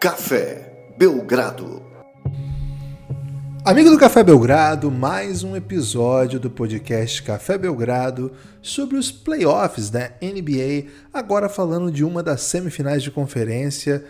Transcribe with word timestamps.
Café 0.00 0.94
Belgrado. 0.96 1.82
Amigo 3.62 3.90
do 3.90 3.98
Café 3.98 4.24
Belgrado, 4.24 4.90
mais 4.90 5.44
um 5.44 5.54
episódio 5.54 6.40
do 6.40 6.48
podcast 6.48 7.22
Café 7.22 7.58
Belgrado 7.58 8.32
sobre 8.62 8.96
os 8.96 9.12
playoffs 9.12 9.90
da 9.90 10.10
NBA, 10.22 10.90
agora 11.12 11.50
falando 11.50 11.92
de 11.92 12.02
uma 12.02 12.22
das 12.22 12.40
semifinais 12.40 13.02
de 13.02 13.10
conferência, 13.10 14.02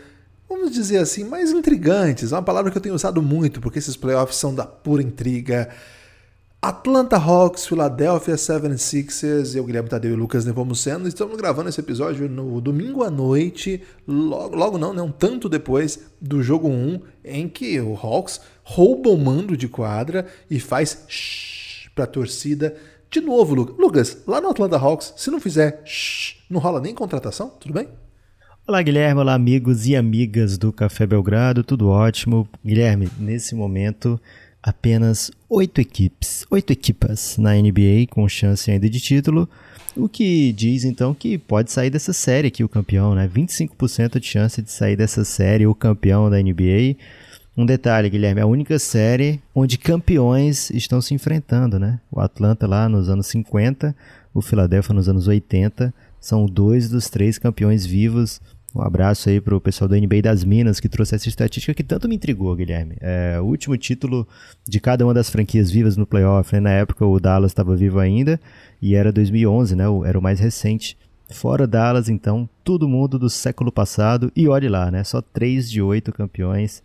vamos 0.48 0.70
dizer 0.70 0.98
assim, 0.98 1.24
mais 1.24 1.50
intrigantes. 1.50 2.30
É 2.30 2.36
uma 2.36 2.42
palavra 2.44 2.70
que 2.70 2.78
eu 2.78 2.82
tenho 2.82 2.94
usado 2.94 3.20
muito, 3.20 3.60
porque 3.60 3.80
esses 3.80 3.96
playoffs 3.96 4.36
são 4.36 4.54
da 4.54 4.64
pura 4.64 5.02
intriga. 5.02 5.70
Atlanta 6.62 7.16
Hawks, 7.16 7.66
Philadelphia 7.66 8.34
76ers, 8.34 9.56
eu, 9.56 9.64
Guilherme 9.64 9.88
Tadeu 9.88 10.12
e 10.12 10.14
Lucas 10.14 10.44
Nepomuceno, 10.44 11.08
estamos 11.08 11.34
gravando 11.38 11.70
esse 11.70 11.80
episódio 11.80 12.28
no 12.28 12.60
domingo 12.60 13.02
à 13.02 13.10
noite, 13.10 13.82
logo, 14.06 14.54
logo 14.54 14.76
não, 14.76 14.92
né, 14.92 15.00
um 15.00 15.10
tanto 15.10 15.48
depois 15.48 16.00
do 16.20 16.42
jogo 16.42 16.68
1, 16.68 17.00
em 17.24 17.48
que 17.48 17.80
o 17.80 17.94
Hawks 17.94 18.42
rouba 18.62 19.08
o 19.08 19.16
mando 19.16 19.56
de 19.56 19.68
quadra 19.68 20.26
e 20.50 20.60
faz 20.60 21.02
shh 21.08 21.88
pra 21.94 22.06
torcida. 22.06 22.76
De 23.10 23.22
novo, 23.22 23.54
Lucas, 23.54 23.76
Lucas, 23.78 24.18
lá 24.26 24.38
no 24.38 24.50
Atlanta 24.50 24.76
Hawks, 24.76 25.14
se 25.16 25.30
não 25.30 25.40
fizer 25.40 25.80
shh, 25.86 26.44
não 26.50 26.60
rola 26.60 26.78
nem 26.78 26.94
contratação, 26.94 27.48
tudo 27.58 27.72
bem? 27.72 27.88
Olá, 28.68 28.82
Guilherme. 28.82 29.22
Olá, 29.22 29.32
amigos 29.32 29.86
e 29.86 29.96
amigas 29.96 30.58
do 30.58 30.70
Café 30.72 31.06
Belgrado. 31.06 31.64
Tudo 31.64 31.88
ótimo. 31.88 32.46
Guilherme, 32.64 33.08
nesse 33.18 33.54
momento, 33.54 34.20
apenas 34.62 35.30
oito 35.50 35.80
equipes, 35.80 36.46
oito 36.48 36.72
equipas 36.72 37.36
na 37.36 37.54
NBA 37.54 38.06
com 38.08 38.28
chance 38.28 38.70
ainda 38.70 38.88
de 38.88 39.00
título, 39.00 39.48
o 39.96 40.08
que 40.08 40.52
diz 40.52 40.84
então 40.84 41.12
que 41.12 41.36
pode 41.36 41.72
sair 41.72 41.90
dessa 41.90 42.12
série 42.12 42.46
aqui 42.46 42.62
o 42.62 42.68
campeão, 42.68 43.16
né? 43.16 43.28
25% 43.28 44.20
de 44.20 44.26
chance 44.26 44.62
de 44.62 44.70
sair 44.70 44.94
dessa 44.94 45.24
série 45.24 45.66
o 45.66 45.74
campeão 45.74 46.30
da 46.30 46.40
NBA. 46.40 46.96
Um 47.56 47.66
detalhe, 47.66 48.08
Guilherme, 48.08 48.40
a 48.40 48.46
única 48.46 48.78
série 48.78 49.42
onde 49.52 49.76
campeões 49.76 50.70
estão 50.70 51.00
se 51.00 51.14
enfrentando, 51.14 51.80
né? 51.80 52.00
O 52.12 52.20
Atlanta 52.20 52.68
lá 52.68 52.88
nos 52.88 53.08
anos 53.08 53.26
50, 53.26 53.94
o 54.32 54.40
Philadelphia 54.40 54.94
nos 54.94 55.08
anos 55.08 55.26
80, 55.26 55.92
são 56.20 56.46
dois 56.46 56.88
dos 56.88 57.10
três 57.10 57.38
campeões 57.38 57.84
vivos 57.84 58.40
um 58.74 58.82
abraço 58.82 59.28
aí 59.28 59.40
pro 59.40 59.60
pessoal 59.60 59.88
do 59.88 59.96
NBA 59.96 60.22
das 60.22 60.44
Minas 60.44 60.78
que 60.78 60.88
trouxe 60.88 61.16
essa 61.16 61.28
estatística 61.28 61.74
que 61.74 61.82
tanto 61.82 62.08
me 62.08 62.16
intrigou, 62.16 62.54
Guilherme. 62.54 62.96
É, 63.00 63.38
o 63.40 63.44
último 63.44 63.76
título 63.76 64.26
de 64.68 64.78
cada 64.78 65.04
uma 65.04 65.12
das 65.12 65.28
franquias 65.28 65.70
vivas 65.70 65.96
no 65.96 66.06
playoff, 66.06 66.54
né? 66.54 66.60
Na 66.60 66.70
época 66.70 67.04
o 67.04 67.18
Dallas 67.18 67.50
estava 67.50 67.74
vivo 67.74 67.98
ainda 67.98 68.40
e 68.80 68.94
era 68.94 69.12
2011, 69.12 69.74
né? 69.74 69.84
Era 70.06 70.18
o 70.18 70.22
mais 70.22 70.38
recente. 70.38 70.96
Fora 71.32 71.66
Dallas, 71.66 72.08
então, 72.08 72.48
todo 72.64 72.88
mundo 72.88 73.18
do 73.18 73.30
século 73.30 73.72
passado 73.72 74.32
e 74.36 74.48
olhe 74.48 74.68
lá, 74.68 74.90
né? 74.90 75.02
Só 75.02 75.20
três 75.20 75.70
de 75.70 75.82
oito 75.82 76.12
campeões. 76.12 76.82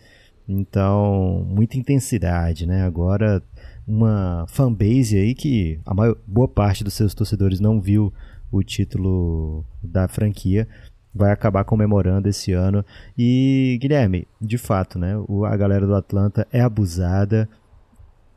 Então, 0.48 1.46
muita 1.48 1.78
intensidade, 1.78 2.66
né? 2.66 2.84
Agora, 2.84 3.44
uma 3.88 4.46
fanbase 4.48 5.18
aí 5.18 5.36
que 5.36 5.80
a 5.86 5.94
maior, 5.94 6.18
boa 6.26 6.48
parte 6.48 6.84
dos 6.84 6.94
seus 6.94 7.14
torcedores 7.14 7.60
não 7.60 7.80
viu 7.80 8.12
o 8.52 8.64
título 8.64 9.66
da 9.84 10.08
franquia 10.08 10.68
vai 11.16 11.32
acabar 11.32 11.64
comemorando 11.64 12.28
esse 12.28 12.52
ano. 12.52 12.84
E, 13.18 13.78
Guilherme, 13.82 14.28
de 14.42 14.58
fato, 14.58 15.00
né, 15.00 15.14
a 15.48 15.56
galera 15.56 15.88
do 15.88 15.96
Atlanta 15.96 16.46
é 16.52 16.60
abusada, 16.60 17.48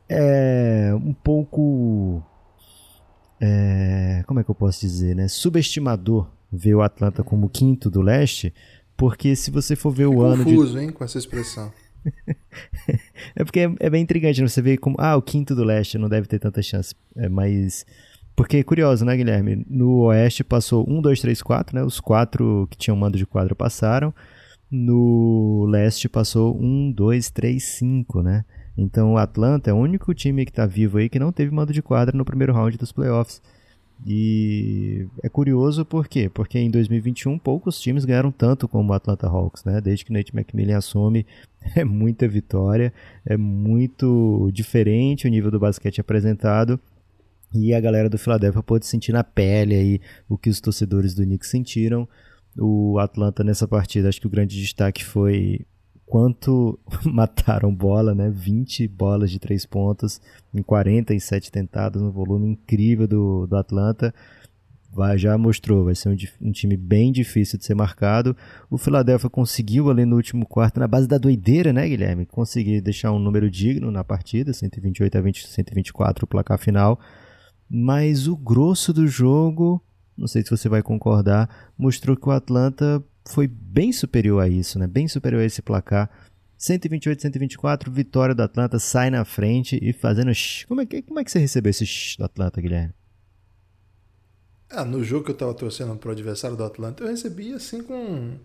é 0.07 0.91
um 0.95 1.13
pouco. 1.13 2.23
É, 3.41 4.23
como 4.25 4.39
é 4.39 4.43
que 4.43 4.49
eu 4.49 4.55
posso 4.55 4.79
dizer, 4.79 5.15
né? 5.15 5.27
Subestimador 5.27 6.29
ver 6.51 6.75
o 6.75 6.81
Atlanta 6.81 7.23
como 7.23 7.49
quinto 7.49 7.89
do 7.89 8.01
leste, 8.01 8.53
porque 8.97 9.35
se 9.35 9.51
você 9.51 9.75
for 9.75 9.91
ver 9.91 10.07
o 10.07 10.21
ano. 10.21 10.43
confuso, 10.43 10.77
de... 10.77 10.85
hein, 10.85 10.91
com 10.91 11.03
essa 11.03 11.17
expressão. 11.17 11.71
é 13.35 13.43
porque 13.43 13.59
é, 13.59 13.75
é, 13.81 13.89
bem 13.89 14.01
intrigante, 14.01 14.41
né? 14.41 14.47
você 14.47 14.61
vê 14.61 14.77
como. 14.77 14.95
Ah, 14.99 15.17
o 15.17 15.21
quinto 15.21 15.53
do 15.53 15.63
leste 15.63 15.97
não 15.97 16.07
deve 16.07 16.27
ter 16.27 16.39
tanta 16.39 16.61
chance. 16.61 16.95
É, 17.15 17.27
mas 17.27 17.85
porque 18.39 18.55
é 18.55 18.63
curioso, 18.63 19.03
né, 19.03 19.17
Guilherme? 19.17 19.65
No 19.69 20.03
Oeste 20.03 20.45
passou 20.45 20.89
1, 20.89 21.01
2, 21.01 21.19
3, 21.19 21.41
4, 21.41 21.75
né? 21.75 21.83
Os 21.83 21.99
quatro 21.99 22.69
que 22.71 22.77
tinham 22.77 22.95
mando 22.95 23.17
de 23.17 23.25
quadra 23.25 23.53
passaram. 23.53 24.13
No 24.71 25.65
Leste 25.69 26.07
passou 26.07 26.57
1, 26.57 26.93
2, 26.93 27.29
3, 27.31 27.61
5, 27.61 28.21
né? 28.21 28.45
Então 28.77 29.11
o 29.11 29.17
Atlanta 29.17 29.69
é 29.69 29.73
o 29.73 29.75
único 29.75 30.13
time 30.13 30.45
que 30.45 30.51
está 30.51 30.65
vivo 30.65 30.99
aí 30.99 31.09
que 31.09 31.19
não 31.19 31.33
teve 31.33 31.53
mando 31.53 31.73
de 31.73 31.81
quadra 31.81 32.17
no 32.17 32.23
primeiro 32.23 32.53
round 32.53 32.77
dos 32.77 32.93
playoffs. 32.93 33.41
E 34.07 35.05
é 35.21 35.27
curioso 35.27 35.83
por 35.83 36.07
quê? 36.07 36.29
Porque 36.29 36.57
em 36.57 36.71
2021 36.71 37.37
poucos 37.37 37.77
times 37.81 38.05
ganharam 38.05 38.31
tanto 38.31 38.69
como 38.69 38.93
o 38.93 38.95
Atlanta 38.95 39.27
Hawks, 39.27 39.65
né? 39.65 39.81
Desde 39.81 40.05
que 40.05 40.13
Nate 40.13 40.33
McMillan 40.33 40.77
assume, 40.77 41.25
é 41.75 41.83
muita 41.83 42.25
vitória, 42.25 42.93
é 43.25 43.35
muito 43.35 44.49
diferente 44.53 45.27
o 45.27 45.29
nível 45.29 45.51
do 45.51 45.59
basquete 45.59 45.99
apresentado 45.99 46.79
e 47.53 47.73
a 47.73 47.79
galera 47.79 48.09
do 48.09 48.17
Philadelphia 48.17 48.61
pôde 48.61 48.85
sentir 48.85 49.11
na 49.11 49.23
pele 49.23 49.75
aí 49.75 50.01
o 50.27 50.37
que 50.37 50.49
os 50.49 50.61
torcedores 50.61 51.15
do 51.15 51.23
Knicks 51.23 51.49
sentiram. 51.49 52.07
O 52.57 52.99
Atlanta 52.99 53.43
nessa 53.43 53.67
partida, 53.67 54.09
acho 54.09 54.21
que 54.21 54.27
o 54.27 54.29
grande 54.29 54.59
destaque 54.59 55.03
foi 55.03 55.65
quanto 56.05 56.77
mataram 57.05 57.73
bola, 57.73 58.13
né? 58.13 58.29
20 58.29 58.87
bolas 58.87 59.31
de 59.31 59.39
3 59.39 59.65
pontos 59.65 60.21
em 60.53 60.61
47 60.61 61.51
tentadas, 61.51 62.01
um 62.01 62.11
volume 62.11 62.49
incrível 62.49 63.07
do, 63.07 63.47
do 63.47 63.55
Atlanta. 63.55 64.13
Vai, 64.91 65.19
já 65.19 65.37
mostrou, 65.37 65.85
vai 65.85 65.93
ser 65.93 66.09
um, 66.09 66.15
um, 66.41 66.51
time 66.51 66.75
bem 66.75 67.11
difícil 67.11 67.59
de 67.59 67.65
ser 67.65 67.75
marcado. 67.75 68.35
O 68.71 68.77
Philadelphia 68.77 69.29
conseguiu 69.29 69.89
ali 69.89 70.03
no 70.03 70.15
último 70.15 70.47
quarto, 70.47 70.79
na 70.79 70.87
base 70.87 71.07
da 71.07 71.19
doideira, 71.19 71.71
né, 71.71 71.87
Guilherme? 71.87 72.25
Conseguir 72.25 72.81
deixar 72.81 73.11
um 73.11 73.19
número 73.19 73.51
digno 73.51 73.91
na 73.91 74.03
partida, 74.03 74.51
128 74.51 75.15
a 75.15 75.21
20, 75.21 75.47
124 75.47 76.25
o 76.25 76.27
placar 76.27 76.57
final 76.57 76.99
mas 77.69 78.27
o 78.27 78.35
grosso 78.35 78.91
do 78.91 79.07
jogo, 79.07 79.81
não 80.17 80.27
sei 80.27 80.43
se 80.43 80.49
você 80.49 80.67
vai 80.67 80.81
concordar, 80.81 81.71
mostrou 81.77 82.17
que 82.17 82.27
o 82.27 82.31
Atlanta 82.31 83.03
foi 83.27 83.47
bem 83.47 83.91
superior 83.91 84.41
a 84.41 84.47
isso, 84.47 84.79
né? 84.79 84.87
Bem 84.87 85.07
superior 85.07 85.41
a 85.41 85.45
esse 85.45 85.61
placar. 85.61 86.09
128 86.57 87.21
124, 87.21 87.91
vitória 87.91 88.35
do 88.35 88.43
Atlanta, 88.43 88.79
sai 88.79 89.09
na 89.09 89.23
frente 89.23 89.79
e 89.81 89.93
fazendo. 89.93 90.31
Como 90.67 90.81
é 90.81 90.85
que, 90.85 91.01
como 91.01 91.19
é 91.19 91.23
que 91.23 91.31
você 91.31 91.39
recebeu 91.39 91.69
esse 91.69 92.17
do 92.17 92.25
Atlanta, 92.25 92.59
Guilherme? 92.59 92.93
Ah, 94.69 94.83
no 94.83 95.03
jogo 95.03 95.25
que 95.25 95.31
eu 95.31 95.37
tava 95.37 95.53
torcendo 95.53 95.95
pro 95.95 96.11
adversário 96.11 96.57
do 96.57 96.63
Atlanta, 96.63 97.03
eu 97.03 97.07
recebi 97.07 97.53
assim 97.53 97.81
com 97.81 98.37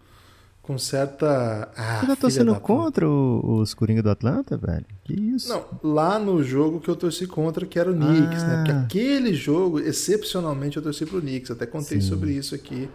com 0.64 0.78
certa. 0.78 1.70
Ah, 1.76 2.00
Você 2.00 2.06
tá 2.06 2.16
torcendo 2.16 2.54
contra 2.58 3.06
o, 3.06 3.60
os 3.60 3.74
Coringa 3.74 4.02
do 4.02 4.08
Atlanta, 4.08 4.56
velho? 4.56 4.86
Que 5.04 5.12
isso? 5.12 5.48
Não, 5.48 5.62
lá 5.82 6.18
no 6.18 6.42
jogo 6.42 6.80
que 6.80 6.88
eu 6.88 6.96
torci 6.96 7.26
contra, 7.26 7.66
que 7.66 7.78
era 7.78 7.90
o 7.90 7.94
Knicks, 7.94 8.42
ah. 8.42 8.46
né? 8.46 8.56
Porque 8.56 8.72
ah. 8.72 8.80
aquele 8.80 9.34
jogo, 9.34 9.78
excepcionalmente, 9.78 10.78
eu 10.78 10.82
torci 10.82 11.04
pro 11.04 11.20
Knicks. 11.20 11.50
Até 11.50 11.66
contei 11.66 12.00
Sim. 12.00 12.08
sobre 12.08 12.32
isso 12.32 12.54
aqui. 12.54 12.88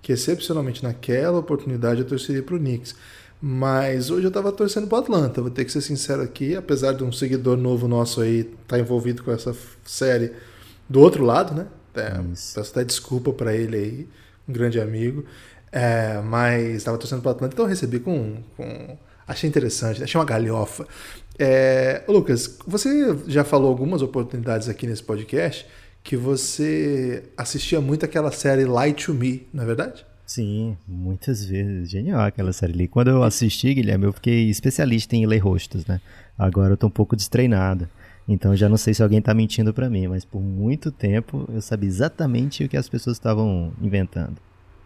Que 0.00 0.12
excepcionalmente 0.12 0.82
naquela 0.82 1.38
oportunidade 1.38 2.00
eu 2.00 2.06
torceria 2.06 2.42
pro 2.42 2.58
Knicks. 2.58 2.94
Mas 3.40 4.10
hoje 4.10 4.26
eu 4.26 4.30
tava 4.30 4.50
torcendo 4.50 4.86
pro 4.86 4.98
Atlanta, 4.98 5.40
vou 5.40 5.50
ter 5.50 5.64
que 5.64 5.72
ser 5.72 5.80
sincero 5.80 6.20
aqui, 6.20 6.54
apesar 6.54 6.92
de 6.92 7.02
um 7.02 7.10
seguidor 7.10 7.56
novo 7.56 7.88
nosso 7.88 8.20
aí 8.20 8.40
estar 8.40 8.54
tá 8.66 8.78
envolvido 8.78 9.22
com 9.22 9.30
essa 9.30 9.56
série 9.82 10.32
do 10.86 11.00
outro 11.00 11.24
lado, 11.24 11.54
né? 11.54 11.66
É, 11.94 12.10
peço 12.10 12.60
até 12.60 12.84
desculpa 12.84 13.32
para 13.32 13.54
ele 13.54 13.76
aí, 13.76 14.08
um 14.46 14.52
grande 14.52 14.78
amigo. 14.78 15.24
É, 15.72 16.20
mas 16.22 16.76
estava 16.76 16.98
torcendo 16.98 17.22
para 17.22 17.28
o 17.28 17.32
Atlanta, 17.32 17.54
então 17.54 17.64
eu 17.64 17.68
recebi 17.68 18.00
com, 18.00 18.36
com. 18.56 18.96
Achei 19.26 19.48
interessante, 19.48 20.02
achei 20.02 20.18
uma 20.18 20.24
galhofa. 20.24 20.86
É, 21.38 22.02
Lucas, 22.08 22.58
você 22.66 23.16
já 23.26 23.44
falou 23.44 23.68
algumas 23.68 24.02
oportunidades 24.02 24.68
aqui 24.68 24.86
nesse 24.86 25.02
podcast 25.02 25.66
que 26.02 26.16
você 26.16 27.24
assistia 27.36 27.80
muito 27.80 28.04
aquela 28.04 28.32
série 28.32 28.64
Light 28.64 29.06
to 29.06 29.14
Me, 29.14 29.46
não 29.52 29.62
é 29.62 29.66
verdade? 29.66 30.04
Sim, 30.26 30.76
muitas 30.86 31.44
vezes. 31.44 31.90
Genial 31.90 32.20
aquela 32.20 32.52
série 32.52 32.72
ali. 32.72 32.88
Quando 32.88 33.08
eu 33.08 33.22
assisti, 33.22 33.74
Guilherme, 33.74 34.04
eu 34.04 34.12
fiquei 34.12 34.48
especialista 34.48 35.16
em 35.16 35.26
ler 35.26 35.38
rostos, 35.38 35.84
né? 35.86 36.00
Agora 36.38 36.72
eu 36.72 36.76
tô 36.76 36.86
um 36.86 36.90
pouco 36.90 37.16
destreinado. 37.16 37.88
Então 38.28 38.54
já 38.54 38.68
não 38.68 38.76
sei 38.76 38.94
se 38.94 39.02
alguém 39.02 39.20
tá 39.20 39.34
mentindo 39.34 39.74
para 39.74 39.90
mim, 39.90 40.06
mas 40.06 40.24
por 40.24 40.40
muito 40.40 40.92
tempo 40.92 41.48
eu 41.52 41.60
sabia 41.60 41.88
exatamente 41.88 42.62
o 42.62 42.68
que 42.68 42.76
as 42.76 42.88
pessoas 42.88 43.16
estavam 43.16 43.72
inventando. 43.82 44.36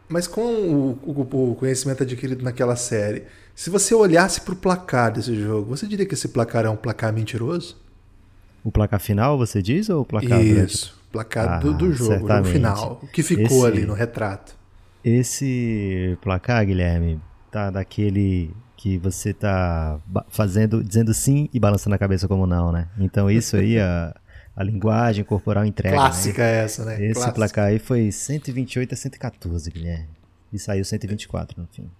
Mas 0.08 0.26
com 0.26 0.40
o, 0.40 0.98
o, 1.02 1.50
o, 1.50 1.54
conhecimento 1.54 2.02
adquirido 2.02 2.44
naquela 2.44 2.76
série, 2.76 3.24
se 3.54 3.70
você 3.70 3.94
olhasse 3.94 4.40
para 4.40 4.52
o 4.52 4.56
placar 4.56 5.12
desse 5.12 5.34
jogo, 5.34 5.76
você 5.76 5.86
diria 5.86 6.04
que 6.04 6.14
esse 6.14 6.28
placar 6.28 6.64
é 6.64 6.70
um 6.70 6.76
placar 6.76 7.12
mentiroso? 7.12 7.76
O 8.62 8.70
placar 8.70 9.00
final, 9.00 9.36
você 9.36 9.62
diz, 9.62 9.88
ou 9.88 10.02
o 10.02 10.04
placar 10.04 10.40
Isso, 10.40 10.54
durante... 10.54 10.94
placar 11.12 11.48
ah, 11.48 11.58
do, 11.58 11.74
do, 11.74 11.92
jogo, 11.92 12.26
no 12.26 12.44
final. 12.44 13.00
O 13.02 13.06
que 13.06 13.22
ficou 13.22 13.44
esse, 13.44 13.66
ali 13.66 13.86
no 13.86 13.94
retrato. 13.94 14.54
Esse 15.04 16.16
placar, 16.22 16.64
Guilherme, 16.64 17.20
tá 17.50 17.70
daquele 17.70 18.50
que 18.76 18.98
você 18.98 19.32
tá 19.32 19.98
fazendo, 20.28 20.84
dizendo 20.84 21.14
sim 21.14 21.48
e 21.52 21.60
balançando 21.60 21.94
a 21.94 21.98
cabeça 21.98 22.28
como 22.28 22.46
não, 22.46 22.70
né? 22.70 22.88
Então 22.98 23.30
isso 23.30 23.56
aí, 23.56 23.78
a, 23.80 24.14
a 24.56 24.62
linguagem 24.62 25.24
corporal 25.24 25.64
entrega. 25.64 25.96
Né? 25.96 26.02
Clássica 26.02 26.42
né? 26.42 26.64
essa, 26.64 26.84
né? 26.84 27.04
Esse 27.04 27.32
placar 27.32 27.66
aí 27.66 27.78
foi 27.78 28.10
128 28.12 28.92
a 28.92 28.96
114, 28.96 29.70
Guilherme. 29.70 30.08
E 30.52 30.58
saiu 30.58 30.84
124 30.84 31.60
no 31.60 31.66
fim. 31.66 31.90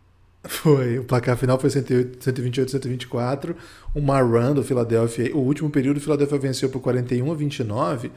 Foi, 0.46 0.98
o 0.98 1.04
placar 1.04 1.36
final 1.36 1.58
foi 1.58 1.70
128 1.70 2.70
124. 2.70 3.56
Uma 3.94 4.20
run 4.20 4.54
do 4.54 4.62
Philadelphia. 4.62 5.34
O 5.34 5.40
último 5.40 5.70
período 5.70 5.96
o 5.96 6.00
Philadelphia 6.00 6.38
venceu 6.38 6.68
por 6.68 6.80
41 6.80 7.32
a 7.32 7.34
29. 7.34 8.12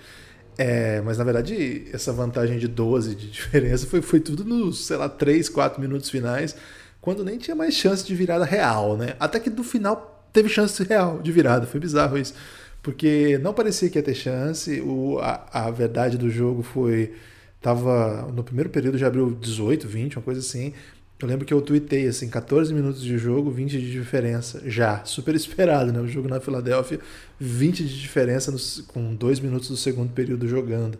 É, 0.57 1.01
mas 1.01 1.17
na 1.17 1.23
verdade, 1.23 1.87
essa 1.93 2.11
vantagem 2.11 2.57
de 2.57 2.67
12 2.67 3.15
de 3.15 3.29
diferença 3.31 3.87
foi, 3.87 4.01
foi 4.01 4.19
tudo 4.19 4.43
nos, 4.43 4.87
sei 4.87 4.97
lá, 4.97 5.07
3, 5.07 5.49
4 5.49 5.79
minutos 5.79 6.09
finais, 6.09 6.55
quando 6.99 7.23
nem 7.23 7.37
tinha 7.37 7.55
mais 7.55 7.75
chance 7.75 8.05
de 8.05 8.15
virada 8.15 8.43
real, 8.43 8.97
né? 8.97 9.15
Até 9.19 9.39
que 9.39 9.49
no 9.49 9.63
final 9.63 10.27
teve 10.33 10.49
chance 10.49 10.83
real 10.83 11.19
de 11.21 11.31
virada, 11.31 11.65
foi 11.65 11.79
bizarro 11.79 12.17
isso. 12.17 12.33
Porque 12.81 13.37
não 13.39 13.53
parecia 13.53 13.89
que 13.89 13.97
ia 13.97 14.03
ter 14.03 14.15
chance, 14.15 14.79
o, 14.81 15.19
a, 15.19 15.67
a 15.67 15.71
verdade 15.71 16.17
do 16.17 16.29
jogo 16.29 16.63
foi. 16.63 17.13
Tava. 17.61 18.31
No 18.33 18.43
primeiro 18.43 18.69
período 18.69 18.97
já 18.97 19.07
abriu 19.07 19.31
18, 19.31 19.87
20, 19.87 20.17
uma 20.17 20.23
coisa 20.23 20.39
assim. 20.39 20.73
Eu 21.19 21.27
lembro 21.27 21.45
que 21.45 21.53
eu 21.53 21.61
tuitei 21.61 22.07
assim, 22.07 22.29
14 22.29 22.71
minutos 22.71 23.01
de 23.01 23.17
jogo, 23.17 23.49
20 23.49 23.71
de 23.71 23.91
diferença. 23.91 24.61
Já, 24.65 25.03
super 25.03 25.33
esperado, 25.33 25.91
né? 25.91 25.99
O 25.99 26.07
jogo 26.07 26.27
na 26.29 26.39
Filadélfia, 26.39 26.99
20 27.39 27.83
de 27.85 27.99
diferença 27.99 28.53
com 28.87 29.15
2 29.15 29.39
minutos 29.39 29.67
do 29.69 29.77
segundo 29.77 30.13
período 30.13 30.47
jogando. 30.47 30.99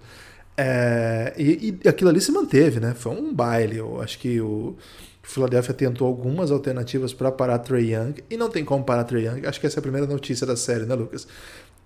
É, 0.58 1.36
e, 1.38 1.80
e, 1.84 1.88
aquilo 1.88 2.10
ali 2.10 2.20
se 2.20 2.32
manteve, 2.32 2.80
né? 2.80 2.96
Foi 2.96 3.12
um 3.12 3.32
baile. 3.32 3.78
Eu 3.78 4.02
acho 4.02 4.18
que 4.18 4.42
o 4.42 4.76
Philadelphia 5.22 5.74
tentou 5.74 6.08
algumas 6.08 6.50
alternativas 6.50 7.14
para 7.14 7.32
parar 7.32 7.60
Trey 7.60 7.94
Young 7.94 8.16
e 8.28 8.36
não 8.36 8.50
tem 8.50 8.66
como 8.66 8.84
parar 8.84 9.04
Trey 9.04 9.28
Young. 9.28 9.46
Acho 9.46 9.60
que 9.60 9.68
essa 9.68 9.78
é 9.78 9.82
a 9.82 9.84
primeira 9.84 10.08
notícia 10.08 10.48
da 10.48 10.56
série, 10.56 10.86
né, 10.86 10.96
Lucas? 10.96 11.28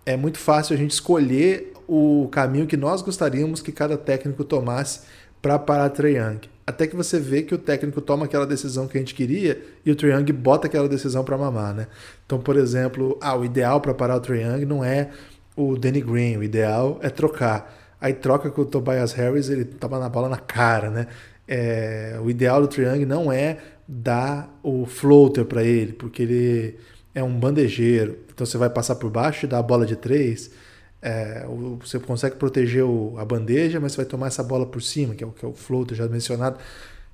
É 0.05 0.17
muito 0.17 0.39
fácil 0.39 0.75
a 0.75 0.77
gente 0.77 0.91
escolher 0.91 1.73
o 1.87 2.27
caminho 2.31 2.67
que 2.67 2.77
nós 2.77 3.01
gostaríamos 3.01 3.61
que 3.61 3.71
cada 3.71 3.97
técnico 3.97 4.43
tomasse 4.43 5.01
para 5.41 5.59
parar 5.59 5.89
Trey 5.89 6.17
Young 6.17 6.51
até 6.71 6.87
que 6.87 6.95
você 6.95 7.19
vê 7.19 7.43
que 7.43 7.53
o 7.53 7.57
técnico 7.57 8.01
toma 8.01 8.25
aquela 8.25 8.45
decisão 8.45 8.87
que 8.87 8.97
a 8.97 9.01
gente 9.01 9.13
queria 9.13 9.61
e 9.85 9.91
o 9.91 9.95
Trae 9.95 10.23
bota 10.31 10.67
aquela 10.67 10.87
decisão 10.87 11.23
para 11.23 11.37
mamar, 11.37 11.73
né? 11.73 11.87
Então, 12.25 12.39
por 12.39 12.55
exemplo, 12.55 13.17
ah, 13.21 13.35
o 13.35 13.43
ideal 13.43 13.81
para 13.81 13.93
parar 13.93 14.15
o 14.15 14.19
Trae 14.19 14.65
não 14.65 14.83
é 14.83 15.09
o 15.55 15.75
Danny 15.77 16.01
Green, 16.01 16.37
o 16.37 16.43
ideal 16.43 16.97
é 17.01 17.09
trocar. 17.09 17.77
Aí 17.99 18.13
troca 18.13 18.49
com 18.49 18.61
o 18.61 18.65
Tobias 18.65 19.11
Harris, 19.13 19.49
ele 19.49 19.65
toma 19.65 19.99
na 19.99 20.09
bola 20.09 20.29
na 20.29 20.37
cara, 20.37 20.89
né? 20.89 21.07
É, 21.47 22.17
o 22.23 22.29
ideal 22.29 22.61
do 22.61 22.67
Trae 22.67 23.05
não 23.05 23.31
é 23.31 23.57
dar 23.87 24.57
o 24.63 24.85
floater 24.85 25.45
para 25.45 25.63
ele, 25.63 25.93
porque 25.93 26.23
ele 26.23 26.77
é 27.13 27.23
um 27.23 27.37
bandejeiro. 27.37 28.17
Então 28.33 28.45
você 28.45 28.57
vai 28.57 28.69
passar 28.69 28.95
por 28.95 29.09
baixo 29.09 29.45
e 29.45 29.49
dar 29.49 29.59
a 29.59 29.63
bola 29.63 29.85
de 29.85 29.95
três. 29.95 30.51
É, 31.01 31.45
você 31.79 31.99
consegue 31.99 32.35
proteger 32.35 32.83
o, 32.83 33.15
a 33.17 33.25
bandeja, 33.25 33.79
mas 33.79 33.93
você 33.93 33.97
vai 33.97 34.05
tomar 34.05 34.27
essa 34.27 34.43
bola 34.43 34.65
por 34.65 34.81
cima, 34.81 35.15
que 35.15 35.23
é 35.23 35.27
o, 35.27 35.31
que 35.31 35.43
é 35.43 35.47
o 35.47 35.53
floater 35.53 35.97
já 35.97 36.07
mencionado. 36.07 36.57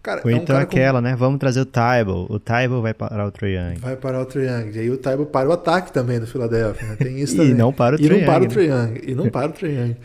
Cara, 0.03 0.21
Ou 0.23 0.31
é 0.31 0.35
um 0.35 0.37
então 0.37 0.57
aquela, 0.57 0.99
com... 0.99 1.03
né? 1.03 1.15
Vamos 1.15 1.39
trazer 1.39 1.61
o 1.61 1.65
Tybal. 1.65 2.27
O 2.29 2.39
Tybal 2.39 2.81
vai 2.81 2.93
parar 2.93 3.27
o 3.27 3.31
Triangle. 3.31 3.79
Vai 3.79 3.95
parar 3.95 4.21
o 4.21 4.25
Triangle. 4.25 4.71
E 4.75 4.79
aí 4.79 4.89
o 4.89 4.97
Tybal 4.97 5.25
para 5.25 5.49
o 5.49 5.51
ataque 5.51 5.91
também 5.91 6.19
do 6.19 6.27
Philadelphia. 6.27 6.87
Né? 6.87 6.95
Tem 6.95 7.19
isso 7.19 7.35
também. 7.37 7.51
e 7.51 7.53
não 7.53 7.73
para 7.73 7.95
o 7.95 7.97
Triangle. 7.97 8.17
E 8.17 8.25
não 8.25 8.25
para 8.25 8.43
o 8.43 8.47
Triangle. 8.47 9.01
E 9.03 9.15
não 9.15 9.29
para 9.29 9.49
o 9.49 9.53
Triangle. 9.53 9.97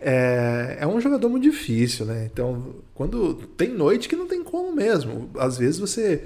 É, 0.00 0.76
é 0.80 0.86
um 0.86 1.00
jogador 1.00 1.28
muito 1.28 1.42
difícil, 1.42 2.06
né? 2.06 2.28
Então, 2.32 2.76
quando 2.94 3.34
tem 3.56 3.74
noite 3.74 4.08
que 4.08 4.14
não 4.14 4.28
tem 4.28 4.44
como 4.44 4.72
mesmo. 4.72 5.28
Às 5.36 5.58
vezes 5.58 5.78
você 5.78 6.22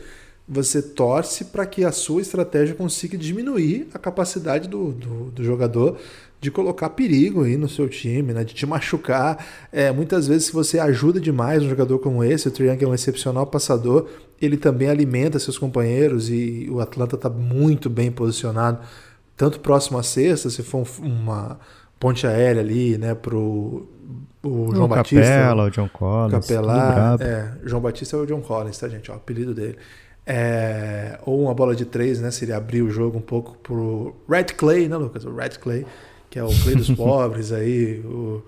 você 0.46 0.82
torce 0.82 1.46
para 1.46 1.64
que 1.64 1.84
a 1.84 1.92
sua 1.92 2.20
estratégia 2.20 2.74
consiga 2.74 3.16
diminuir 3.16 3.88
a 3.94 3.98
capacidade 3.98 4.68
do, 4.68 4.92
do, 4.92 5.30
do 5.30 5.44
jogador 5.44 5.98
de 6.40 6.50
colocar 6.50 6.90
perigo 6.90 7.44
aí 7.44 7.56
no 7.56 7.68
seu 7.68 7.88
time, 7.88 8.32
né? 8.32 8.42
de 8.42 8.52
te 8.52 8.66
machucar. 8.66 9.46
É, 9.70 9.92
muitas 9.92 10.26
vezes, 10.26 10.46
se 10.46 10.52
você 10.52 10.80
ajuda 10.80 11.20
demais 11.20 11.62
um 11.62 11.68
jogador 11.68 12.00
como 12.00 12.24
esse, 12.24 12.48
o 12.48 12.50
Triang 12.50 12.84
é 12.84 12.88
um 12.88 12.92
excepcional 12.92 13.46
passador, 13.46 14.08
ele 14.40 14.56
também 14.56 14.88
alimenta 14.88 15.38
seus 15.38 15.56
companheiros 15.56 16.28
e 16.28 16.68
o 16.68 16.80
Atlanta 16.80 17.14
está 17.14 17.30
muito 17.30 17.88
bem 17.88 18.10
posicionado, 18.10 18.80
tanto 19.36 19.60
próximo 19.60 19.98
à 19.98 20.02
sexta, 20.02 20.50
se 20.50 20.64
for 20.64 20.84
uma 21.00 21.60
ponte 22.00 22.26
aérea 22.26 22.60
ali, 22.60 22.98
né, 22.98 23.14
pro 23.14 23.88
o 24.42 24.74
João 24.74 24.86
o 24.86 24.88
Batista. 24.88 25.22
Capela, 25.22 25.64
o 25.64 25.70
John 25.70 25.88
Collins. 25.88 26.46
Capela, 26.46 27.16
é, 27.20 27.52
João 27.62 27.80
Batista 27.80 28.16
é 28.16 28.20
o 28.20 28.26
John 28.26 28.40
Collins, 28.40 28.76
tá, 28.76 28.88
gente? 28.88 29.08
Ó, 29.10 29.14
o 29.14 29.16
apelido 29.16 29.54
dele. 29.54 29.78
É, 30.24 31.18
ou 31.26 31.42
uma 31.42 31.54
bola 31.54 31.74
de 31.74 31.84
três, 31.84 32.20
né? 32.20 32.30
Seria 32.30 32.56
abrir 32.56 32.82
o 32.82 32.90
jogo 32.90 33.18
um 33.18 33.22
pouco 33.22 33.56
pro 33.62 34.14
Red 34.28 34.44
Clay, 34.56 34.88
né, 34.88 34.96
Lucas? 34.96 35.24
O 35.24 35.34
Red 35.34 35.50
Clay 35.60 35.84
que 36.32 36.38
é 36.38 36.42
o 36.42 36.48
Clay 36.62 36.74
dos 36.74 36.88
Pobres 36.96 37.52
aí, 37.52 38.00
o 38.06 38.42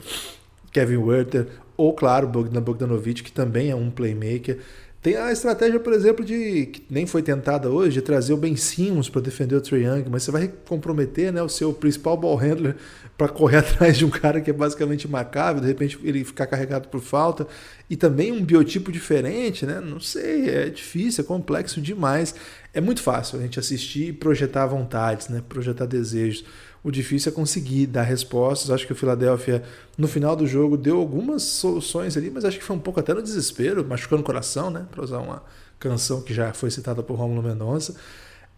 Kevin 0.72 0.96
Werther, 0.96 1.48
ou 1.76 1.92
claro, 1.92 2.26
Bogdan 2.26 2.62
Bogdanovic, 2.62 3.22
que 3.22 3.30
também 3.30 3.70
é 3.70 3.76
um 3.76 3.90
playmaker. 3.90 4.58
Tem 5.04 5.16
a 5.16 5.30
estratégia, 5.30 5.78
por 5.78 5.92
exemplo, 5.92 6.24
de 6.24 6.64
que 6.64 6.82
nem 6.88 7.06
foi 7.06 7.22
tentada 7.22 7.68
hoje, 7.68 7.92
de 7.92 8.00
trazer 8.00 8.32
o 8.32 8.38
Ben 8.38 8.56
Simmons 8.56 9.06
para 9.06 9.20
defender 9.20 9.54
o 9.54 9.60
Trae 9.60 9.82
Young, 9.82 10.06
mas 10.10 10.22
você 10.22 10.30
vai 10.30 10.50
comprometer 10.66 11.30
né, 11.30 11.42
o 11.42 11.48
seu 11.48 11.74
principal 11.74 12.16
ball 12.16 12.36
handler 12.36 12.74
para 13.14 13.28
correr 13.28 13.58
atrás 13.60 13.98
de 13.98 14.06
um 14.06 14.08
cara 14.08 14.40
que 14.40 14.48
é 14.48 14.52
basicamente 14.54 15.06
marcável, 15.06 15.60
de 15.60 15.68
repente 15.68 16.00
ele 16.02 16.24
ficar 16.24 16.46
carregado 16.46 16.88
por 16.88 17.02
falta, 17.02 17.46
e 17.90 17.96
também 17.96 18.32
um 18.32 18.42
biotipo 18.42 18.90
diferente, 18.90 19.66
né? 19.66 19.78
Não 19.78 20.00
sei, 20.00 20.48
é 20.48 20.70
difícil, 20.70 21.22
é 21.22 21.26
complexo 21.26 21.82
demais. 21.82 22.34
É 22.72 22.80
muito 22.80 23.02
fácil 23.02 23.38
a 23.38 23.42
gente 23.42 23.58
assistir 23.60 24.08
e 24.08 24.12
projetar 24.14 24.66
vontades, 24.66 25.28
né? 25.28 25.42
projetar 25.46 25.84
desejos. 25.84 26.46
O 26.84 26.90
difícil 26.90 27.32
é 27.32 27.34
conseguir 27.34 27.86
dar 27.86 28.02
respostas. 28.02 28.70
Acho 28.70 28.86
que 28.86 28.92
o 28.92 28.96
Philadelphia, 28.96 29.62
no 29.96 30.06
final 30.06 30.36
do 30.36 30.46
jogo, 30.46 30.76
deu 30.76 30.98
algumas 30.98 31.42
soluções 31.42 32.14
ali, 32.14 32.30
mas 32.30 32.44
acho 32.44 32.58
que 32.58 32.64
foi 32.64 32.76
um 32.76 32.80
pouco 32.80 33.00
até 33.00 33.14
no 33.14 33.22
desespero, 33.22 33.82
machucando 33.82 34.20
o 34.20 34.24
coração, 34.24 34.68
né? 34.70 34.86
Para 34.90 35.02
usar 35.02 35.18
uma 35.20 35.42
canção 35.80 36.20
que 36.20 36.34
já 36.34 36.52
foi 36.52 36.70
citada 36.70 37.02
por 37.02 37.14
Romulo 37.14 37.42
Mendonça. 37.42 37.96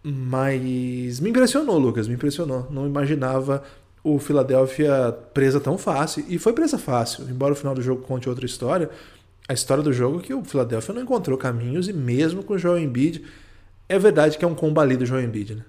Mas 0.03 1.19
me 1.21 1.29
impressionou, 1.29 1.79
Lucas, 1.79 2.05
me 2.07 2.15
impressionou. 2.15 2.67
Não 2.69 2.85
imaginava 2.85 3.63
o 4.03 4.19
Philadelphia 4.19 5.15
presa 5.33 5.61
tão 5.61 5.77
fácil. 5.77 6.25
E 6.27 6.37
foi 6.37 6.51
presa 6.51 6.77
fácil, 6.77 7.29
embora 7.29 7.53
o 7.53 7.55
final 7.55 7.73
do 7.73 7.81
jogo 7.81 8.01
conte 8.01 8.27
outra 8.27 8.45
história. 8.45 8.89
A 9.47 9.53
história 9.53 9.81
do 9.81 9.93
jogo 9.93 10.19
é 10.19 10.21
que 10.21 10.33
o 10.33 10.43
Philadelphia 10.43 10.93
não 10.93 11.01
encontrou 11.01 11.37
caminhos 11.37 11.87
e 11.87 11.93
mesmo 11.93 12.43
com 12.43 12.55
o 12.55 12.57
Joel 12.57 12.79
Embiid, 12.79 13.23
é 13.87 13.97
verdade 13.97 14.37
que 14.37 14.43
é 14.43 14.47
um 14.47 14.53
combalido 14.53 15.05
o 15.05 15.07
Joel 15.07 15.23
Embiid, 15.23 15.55
né? 15.55 15.63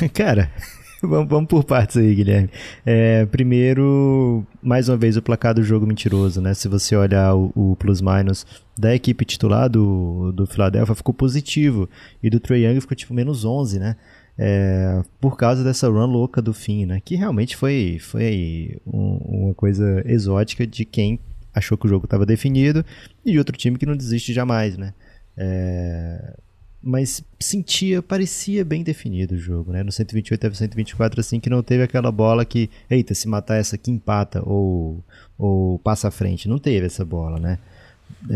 Cara, 0.14 0.50
vamos, 1.02 1.28
vamos, 1.28 1.48
por 1.48 1.64
partes 1.64 1.96
aí, 1.96 2.14
Guilherme. 2.14 2.50
É, 2.84 3.26
primeiro, 3.26 4.46
mais 4.62 4.88
uma 4.88 4.96
vez, 4.96 5.16
o 5.16 5.22
placar 5.22 5.54
do 5.54 5.62
jogo 5.62 5.86
mentiroso, 5.86 6.40
né? 6.40 6.54
Se 6.54 6.68
você 6.68 6.96
olhar 6.96 7.34
o, 7.34 7.52
o 7.54 7.76
plus-minus 7.76 8.46
da 8.78 8.94
equipe 8.94 9.24
titular 9.24 9.68
do, 9.68 10.32
do 10.32 10.46
Philadelphia, 10.46 10.94
ficou 10.94 11.14
positivo. 11.14 11.88
E 12.22 12.30
do 12.30 12.40
Trae 12.40 12.64
Young 12.64 12.80
ficou 12.80 12.96
tipo 12.96 13.12
menos 13.12 13.44
11, 13.44 13.78
né? 13.78 13.96
É, 14.38 15.02
por 15.20 15.36
causa 15.36 15.62
dessa 15.62 15.88
run 15.88 16.06
louca 16.06 16.40
do 16.40 16.54
fim, 16.54 16.86
né? 16.86 17.00
Que 17.04 17.14
realmente 17.14 17.56
foi, 17.56 17.98
foi 18.00 18.78
um, 18.86 19.46
uma 19.46 19.54
coisa 19.54 20.02
exótica 20.06 20.66
de 20.66 20.84
quem 20.84 21.20
achou 21.52 21.76
que 21.76 21.84
o 21.86 21.88
jogo 21.88 22.06
estava 22.06 22.24
definido 22.24 22.84
e 23.24 23.32
de 23.32 23.38
outro 23.38 23.56
time 23.56 23.76
que 23.76 23.84
não 23.84 23.96
desiste 23.96 24.32
jamais, 24.32 24.78
né? 24.78 24.94
É, 25.36 26.36
mas 26.82 27.22
sentia, 27.38 28.02
parecia 28.02 28.64
bem 28.64 28.82
definido 28.82 29.34
o 29.34 29.38
jogo, 29.38 29.72
né? 29.72 29.82
No 29.82 29.92
128 29.92 30.40
teve 30.40 30.56
124 30.56 31.20
assim 31.20 31.38
que 31.38 31.50
não 31.50 31.62
teve 31.62 31.82
aquela 31.82 32.10
bola 32.10 32.44
que, 32.44 32.70
eita, 32.88 33.14
se 33.14 33.28
matar 33.28 33.56
essa 33.56 33.76
aqui 33.76 33.90
empata 33.90 34.42
ou 34.44 35.04
ou 35.38 35.78
passa 35.78 36.08
à 36.08 36.10
frente, 36.10 36.48
não 36.48 36.58
teve 36.58 36.86
essa 36.86 37.04
bola, 37.04 37.38
né? 37.38 37.58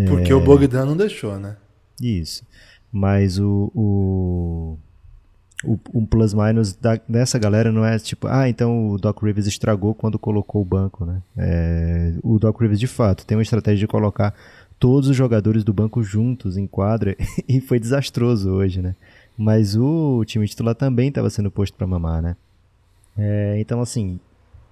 Porque 0.09 0.33
é... 0.33 0.35
o 0.35 0.41
Bogdan 0.41 0.87
não 0.87 0.97
deixou, 0.97 1.39
né? 1.39 1.57
Isso. 2.01 2.45
Mas 2.91 3.39
o, 3.39 3.71
o 3.75 4.79
o, 5.65 5.79
um 5.95 6.05
plus 6.05 6.35
minus 6.35 6.75
da, 6.75 7.01
dessa 7.09 7.39
galera 7.39 7.73
não 7.73 7.85
é 7.85 7.99
tipo, 7.99 8.27
ah, 8.29 8.49
então 8.49 8.89
o 8.89 8.99
Doc 8.99 9.23
Rivers 9.23 9.47
estragou 9.47 9.95
quando 9.95 10.19
colocou 10.19 10.63
o 10.63 10.65
banco, 10.65 11.05
né? 11.05 11.23
É, 11.37 12.13
o 12.23 12.39
Doc 12.39 12.61
Rivers 12.61 12.79
de 12.79 12.87
fato 12.87 13.27
tem 13.27 13.37
uma 13.37 13.43
estratégia 13.43 13.81
de 13.81 13.87
colocar 13.87 14.35
todos 14.85 15.09
os 15.09 15.17
jogadores 15.17 15.65
do 15.65 15.73
banco 15.73 16.03
juntos 16.03 16.59
em 16.59 16.67
quadra 16.67 17.17
e 17.49 17.59
foi 17.59 17.81
desastroso 17.81 18.51
hoje, 18.51 18.83
né? 18.83 18.95
Mas 19.35 19.75
o 19.75 20.23
time 20.27 20.47
titular 20.47 20.75
também 20.75 21.09
estava 21.09 21.31
sendo 21.31 21.51
posto 21.51 21.75
para 21.75 21.87
mamar, 21.87 22.21
né? 22.21 22.37
É, 23.17 23.57
então, 23.59 23.81
assim, 23.81 24.21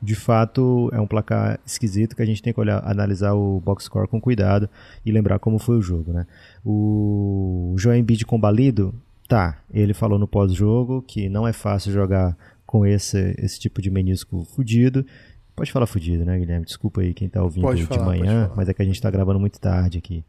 de 0.03 0.15
fato 0.15 0.91
é 0.93 1.01
um 1.01 1.07
placar 1.07 1.59
esquisito 1.65 2.15
que 2.15 2.21
a 2.21 2.27
gente 2.27 2.43
tem 2.43 2.53
que 2.53 2.61
olhar, 2.61 2.87
analisar 2.87 3.33
o 3.33 3.59
box 3.61 3.85
score 3.85 4.07
com 4.07 4.21
cuidado 4.21 4.69
e 5.03 5.11
lembrar 5.11 5.39
como 5.39 5.59
foi 5.59 5.79
o 5.79 5.83
jogo, 5.83 6.13
né? 6.13 6.27
O 6.63 7.75
João 7.79 7.97
Embiid 7.97 8.27
combalido, 8.27 8.95
tá, 9.27 9.63
ele 9.73 9.95
falou 9.95 10.19
no 10.19 10.29
pós-jogo 10.29 11.01
que 11.09 11.31
não 11.31 11.49
é 11.49 11.55
fácil 11.55 11.91
jogar 11.91 12.37
com 12.67 12.85
esse, 12.85 13.35
esse 13.39 13.59
tipo 13.59 13.81
de 13.81 13.91
menisco 13.91 14.47
fudido, 14.55 15.07
Pode 15.55 15.71
falar 15.71 15.87
fudido, 15.87 16.25
né, 16.25 16.39
Guilherme? 16.39 16.65
Desculpa 16.65 17.03
aí 17.03 17.13
quem 17.13 17.29
tá 17.29 17.43
ouvindo 17.43 17.65
pode 17.65 17.83
de 17.83 17.87
falar, 17.87 18.05
manhã, 18.05 18.51
mas 18.57 18.69
é 18.69 18.75
que 18.75 18.83
a 18.83 18.85
gente 18.85 19.01
tá 19.01 19.11
gravando 19.11 19.39
muito 19.39 19.61
tarde 19.61 19.99
aqui. 19.99 20.25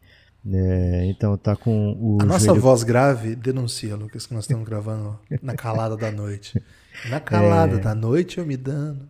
É, 0.46 1.06
então 1.06 1.36
tá 1.38 1.56
com 1.56 1.92
o. 1.98 2.18
A 2.20 2.24
nossa 2.26 2.46
joelho... 2.46 2.60
voz 2.60 2.82
grave 2.82 3.34
denuncia, 3.34 3.96
Lucas, 3.96 4.26
que 4.26 4.34
nós 4.34 4.44
estamos 4.44 4.64
gravando 4.66 5.18
na 5.42 5.54
calada 5.54 5.96
da 5.96 6.10
noite. 6.10 6.62
Na 7.08 7.18
calada 7.18 7.76
é... 7.76 7.78
da 7.78 7.94
noite 7.94 8.38
eu 8.38 8.46
me 8.46 8.56
dando. 8.56 9.08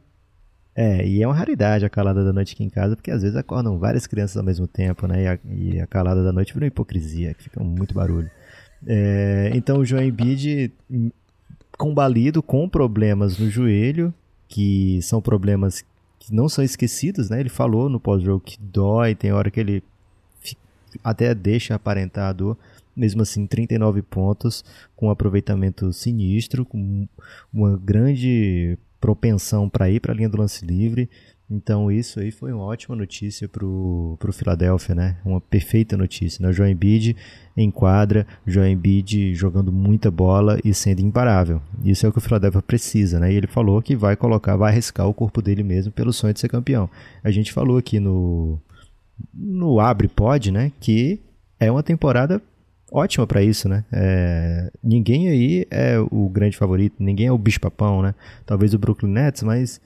É, 0.76 1.06
e 1.06 1.22
é 1.22 1.26
uma 1.26 1.34
raridade 1.34 1.84
a 1.84 1.90
calada 1.90 2.24
da 2.24 2.32
noite 2.32 2.54
aqui 2.54 2.64
em 2.64 2.70
casa, 2.70 2.96
porque 2.96 3.10
às 3.10 3.22
vezes 3.22 3.36
acordam 3.36 3.78
várias 3.78 4.06
crianças 4.06 4.36
ao 4.36 4.42
mesmo 4.42 4.66
tempo, 4.66 5.06
né? 5.06 5.22
E 5.22 5.26
a, 5.26 5.38
e 5.44 5.80
a 5.80 5.86
calada 5.86 6.22
da 6.22 6.32
noite 6.32 6.52
vira 6.52 6.64
uma 6.64 6.68
hipocrisia, 6.68 7.34
que 7.34 7.44
fica 7.44 7.62
muito 7.62 7.94
barulho. 7.94 8.30
É, 8.86 9.50
então 9.54 9.78
o 9.78 9.84
João 9.84 10.02
Embiid 10.02 10.72
hum, 10.90 11.10
combalido 11.78 12.42
com 12.42 12.68
problemas 12.68 13.38
no 13.38 13.48
joelho, 13.48 14.12
que 14.48 15.00
são 15.02 15.20
problemas 15.20 15.84
que 16.24 16.34
não 16.34 16.48
são 16.48 16.64
esquecidos, 16.64 17.28
né? 17.28 17.40
Ele 17.40 17.48
falou 17.48 17.88
no 17.88 18.00
pós-jogo 18.00 18.40
que 18.40 18.58
dói, 18.58 19.14
tem 19.14 19.32
hora 19.32 19.50
que 19.50 19.60
ele 19.60 19.82
até 21.02 21.34
deixa 21.34 21.74
aparentar 21.74 22.30
a 22.30 22.32
dor. 22.32 22.56
Mesmo 22.96 23.22
assim, 23.22 23.46
39 23.46 24.02
pontos, 24.02 24.64
com 24.94 25.08
um 25.08 25.10
aproveitamento 25.10 25.92
sinistro, 25.92 26.64
com 26.64 27.08
uma 27.52 27.76
grande 27.76 28.78
propensão 29.00 29.68
para 29.68 29.90
ir 29.90 30.00
para 30.00 30.12
a 30.12 30.16
linha 30.16 30.28
do 30.28 30.38
lance 30.38 30.64
livre. 30.64 31.10
Então 31.50 31.90
isso 31.90 32.20
aí 32.20 32.30
foi 32.30 32.52
uma 32.52 32.64
ótima 32.64 32.96
notícia 32.96 33.46
para 33.48 33.64
o 33.64 34.18
Philadelphia, 34.32 34.94
né? 34.94 35.16
Uma 35.24 35.40
perfeita 35.40 35.96
notícia, 35.96 36.42
né? 36.42 36.48
O 36.48 36.52
João 36.52 36.68
Embiid 36.68 37.16
em 37.56 37.70
quadra, 37.70 38.26
o 38.46 38.64
Embiid 38.64 39.34
jogando 39.34 39.70
muita 39.70 40.10
bola 40.10 40.58
e 40.64 40.72
sendo 40.72 41.00
imparável. 41.00 41.60
Isso 41.84 42.06
é 42.06 42.08
o 42.08 42.12
que 42.12 42.18
o 42.18 42.22
Philadelphia 42.22 42.62
precisa, 42.62 43.20
né? 43.20 43.32
E 43.32 43.36
ele 43.36 43.46
falou 43.46 43.82
que 43.82 43.94
vai 43.94 44.16
colocar, 44.16 44.56
vai 44.56 44.72
arriscar 44.72 45.06
o 45.06 45.14
corpo 45.14 45.42
dele 45.42 45.62
mesmo 45.62 45.92
pelo 45.92 46.12
sonho 46.12 46.32
de 46.32 46.40
ser 46.40 46.48
campeão. 46.48 46.88
A 47.22 47.30
gente 47.30 47.52
falou 47.52 47.76
aqui 47.76 48.00
no 48.00 48.58
no 49.32 49.78
Abre 49.80 50.08
Pod, 50.08 50.50
né? 50.50 50.72
Que 50.80 51.20
é 51.60 51.70
uma 51.70 51.82
temporada 51.82 52.42
ótima 52.90 53.26
para 53.26 53.42
isso, 53.42 53.68
né? 53.68 53.84
É, 53.92 54.70
ninguém 54.82 55.28
aí 55.28 55.66
é 55.70 55.98
o 55.98 56.28
grande 56.28 56.56
favorito, 56.56 56.96
ninguém 56.98 57.26
é 57.26 57.32
o 57.32 57.38
bicho-papão, 57.38 58.02
né? 58.02 58.14
Talvez 58.46 58.72
o 58.72 58.78
Brooklyn 58.78 59.10
Nets, 59.10 59.42
mas 59.42 59.80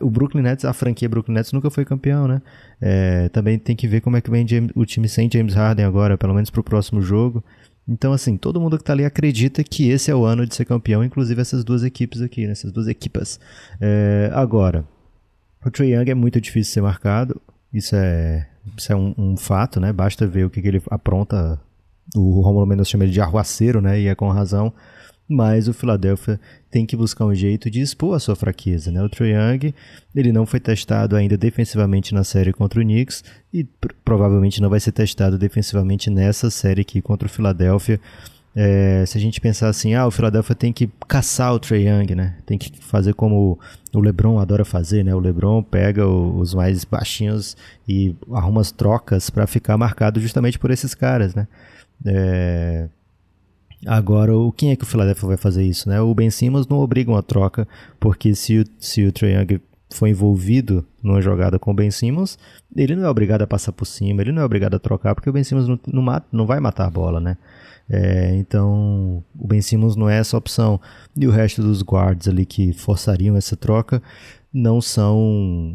o 0.00 0.10
Brooklyn 0.10 0.42
Nets, 0.42 0.64
a 0.64 0.72
franquia 0.72 1.08
Brooklyn 1.08 1.34
Nets 1.34 1.52
nunca 1.52 1.70
foi 1.70 1.84
campeão, 1.84 2.28
né? 2.28 2.42
É, 2.80 3.28
também 3.30 3.58
tem 3.58 3.74
que 3.74 3.88
ver 3.88 4.00
como 4.00 4.16
é 4.16 4.20
que 4.20 4.30
vem 4.30 4.46
o 4.74 4.84
time 4.84 5.08
sem 5.08 5.28
James 5.32 5.54
Harden 5.54 5.84
agora, 5.84 6.16
pelo 6.18 6.34
menos 6.34 6.50
pro 6.50 6.62
próximo 6.62 7.00
jogo. 7.00 7.42
Então, 7.88 8.12
assim, 8.12 8.36
todo 8.36 8.60
mundo 8.60 8.78
que 8.78 8.84
tá 8.84 8.92
ali 8.92 9.04
acredita 9.04 9.64
que 9.64 9.88
esse 9.88 10.10
é 10.10 10.14
o 10.14 10.24
ano 10.24 10.46
de 10.46 10.54
ser 10.54 10.64
campeão, 10.64 11.02
inclusive 11.02 11.40
essas 11.40 11.64
duas 11.64 11.82
equipes 11.82 12.20
aqui, 12.20 12.46
né? 12.46 12.52
essas 12.52 12.70
duas 12.70 12.86
equipas. 12.86 13.40
É, 13.80 14.30
agora, 14.32 14.84
o 15.64 15.70
Trae 15.70 15.92
Young 15.94 16.10
é 16.10 16.14
muito 16.14 16.40
difícil 16.40 16.70
de 16.70 16.74
ser 16.74 16.82
marcado, 16.82 17.40
isso 17.72 17.96
é, 17.96 18.46
isso 18.76 18.92
é 18.92 18.96
um, 18.96 19.14
um 19.18 19.36
fato, 19.36 19.80
né? 19.80 19.92
Basta 19.92 20.26
ver 20.26 20.44
o 20.44 20.50
que, 20.50 20.62
que 20.62 20.68
ele 20.68 20.82
apronta 20.90 21.60
o 22.16 22.40
Romulo 22.40 22.66
Mendes 22.66 22.88
chama 22.88 23.04
ele 23.04 23.12
de 23.12 23.20
arruaceiro, 23.20 23.80
né? 23.80 24.00
E 24.00 24.06
é 24.06 24.14
com 24.14 24.28
razão. 24.28 24.72
Mas 25.32 25.68
o 25.68 25.72
Philadelphia 25.72 26.40
tem 26.72 26.84
que 26.84 26.96
buscar 26.96 27.24
um 27.24 27.32
jeito 27.32 27.70
de 27.70 27.80
expor 27.80 28.16
a 28.16 28.18
sua 28.18 28.34
fraqueza, 28.34 28.90
né? 28.90 29.00
O 29.00 29.08
Trae 29.08 29.30
Young, 29.30 29.72
ele 30.12 30.32
não 30.32 30.44
foi 30.44 30.58
testado 30.58 31.14
ainda 31.14 31.36
defensivamente 31.36 32.12
na 32.12 32.24
série 32.24 32.52
contra 32.52 32.80
o 32.80 32.82
Knicks 32.82 33.22
e 33.54 33.62
provavelmente 34.04 34.60
não 34.60 34.68
vai 34.68 34.80
ser 34.80 34.90
testado 34.90 35.38
defensivamente 35.38 36.10
nessa 36.10 36.50
série 36.50 36.80
aqui 36.80 37.00
contra 37.00 37.28
o 37.28 37.30
Philadelphia. 37.30 38.00
É, 38.56 39.04
se 39.06 39.16
a 39.16 39.20
gente 39.20 39.40
pensar 39.40 39.68
assim, 39.68 39.94
ah, 39.94 40.04
o 40.04 40.10
Philadelphia 40.10 40.56
tem 40.56 40.72
que 40.72 40.90
caçar 41.06 41.54
o 41.54 41.60
Trae 41.60 41.86
Young, 41.86 42.16
né? 42.16 42.36
Tem 42.44 42.58
que 42.58 42.76
fazer 42.80 43.14
como 43.14 43.56
o 43.94 44.00
LeBron 44.00 44.40
adora 44.40 44.64
fazer, 44.64 45.04
né? 45.04 45.14
O 45.14 45.20
LeBron 45.20 45.62
pega 45.62 46.04
os 46.08 46.54
mais 46.54 46.84
baixinhos 46.84 47.56
e 47.88 48.16
arruma 48.32 48.60
as 48.60 48.72
trocas 48.72 49.30
para 49.30 49.46
ficar 49.46 49.78
marcado 49.78 50.18
justamente 50.18 50.58
por 50.58 50.72
esses 50.72 50.92
caras, 50.92 51.36
né? 51.36 51.46
É... 52.04 52.88
Agora, 53.86 54.36
o, 54.36 54.52
quem 54.52 54.70
é 54.70 54.76
que 54.76 54.84
o 54.84 54.86
Philadelphia 54.86 55.28
vai 55.28 55.36
fazer 55.36 55.64
isso? 55.64 55.88
Né? 55.88 56.00
O 56.00 56.14
Ben 56.14 56.30
Simmons 56.30 56.66
não 56.66 56.78
obriga 56.78 57.10
uma 57.10 57.22
troca, 57.22 57.66
não 57.98 58.34
se 58.34 58.58
o, 58.58 58.64
se 58.78 59.04
o 59.04 59.12
Trae 59.12 59.32
Young 59.32 59.60
for 59.90 60.06
envolvido 60.06 60.84
numa 61.02 61.20
jogada 61.20 61.58
com 61.58 61.70
o 61.70 61.74
Ben 61.74 61.90
Simmons, 61.90 62.38
ele 62.76 62.94
não 62.94 63.06
é 63.06 63.08
obrigado 63.08 63.42
a 63.42 63.46
passar 63.46 63.72
por 63.72 63.86
cima, 63.86 64.22
ele 64.22 64.32
não 64.32 64.42
é 64.42 64.44
obrigado 64.44 64.74
a 64.74 64.78
trocar, 64.78 65.14
porque 65.14 65.28
o 65.28 65.32
Ben 65.32 65.42
Simmons 65.42 65.66
não, 65.66 65.80
não, 65.86 66.02
mata, 66.02 66.26
não 66.30 66.46
vai 66.46 66.60
matar 66.60 66.86
a 66.86 66.90
bola, 66.90 67.20
né? 67.20 67.36
É, 67.88 68.36
então, 68.36 69.24
o 69.36 69.48
Ben 69.48 69.60
Simmons 69.60 69.96
não 69.96 70.08
é 70.08 70.18
essa 70.18 70.36
opção. 70.36 70.80
E 71.16 71.26
o 71.26 71.30
resto 71.30 71.60
dos 71.60 71.82
guards 71.82 72.28
ali 72.28 72.46
que 72.46 72.72
forçariam 72.72 73.36
essa 73.36 73.56
troca 73.56 74.00
não 74.52 74.80
são 74.80 75.74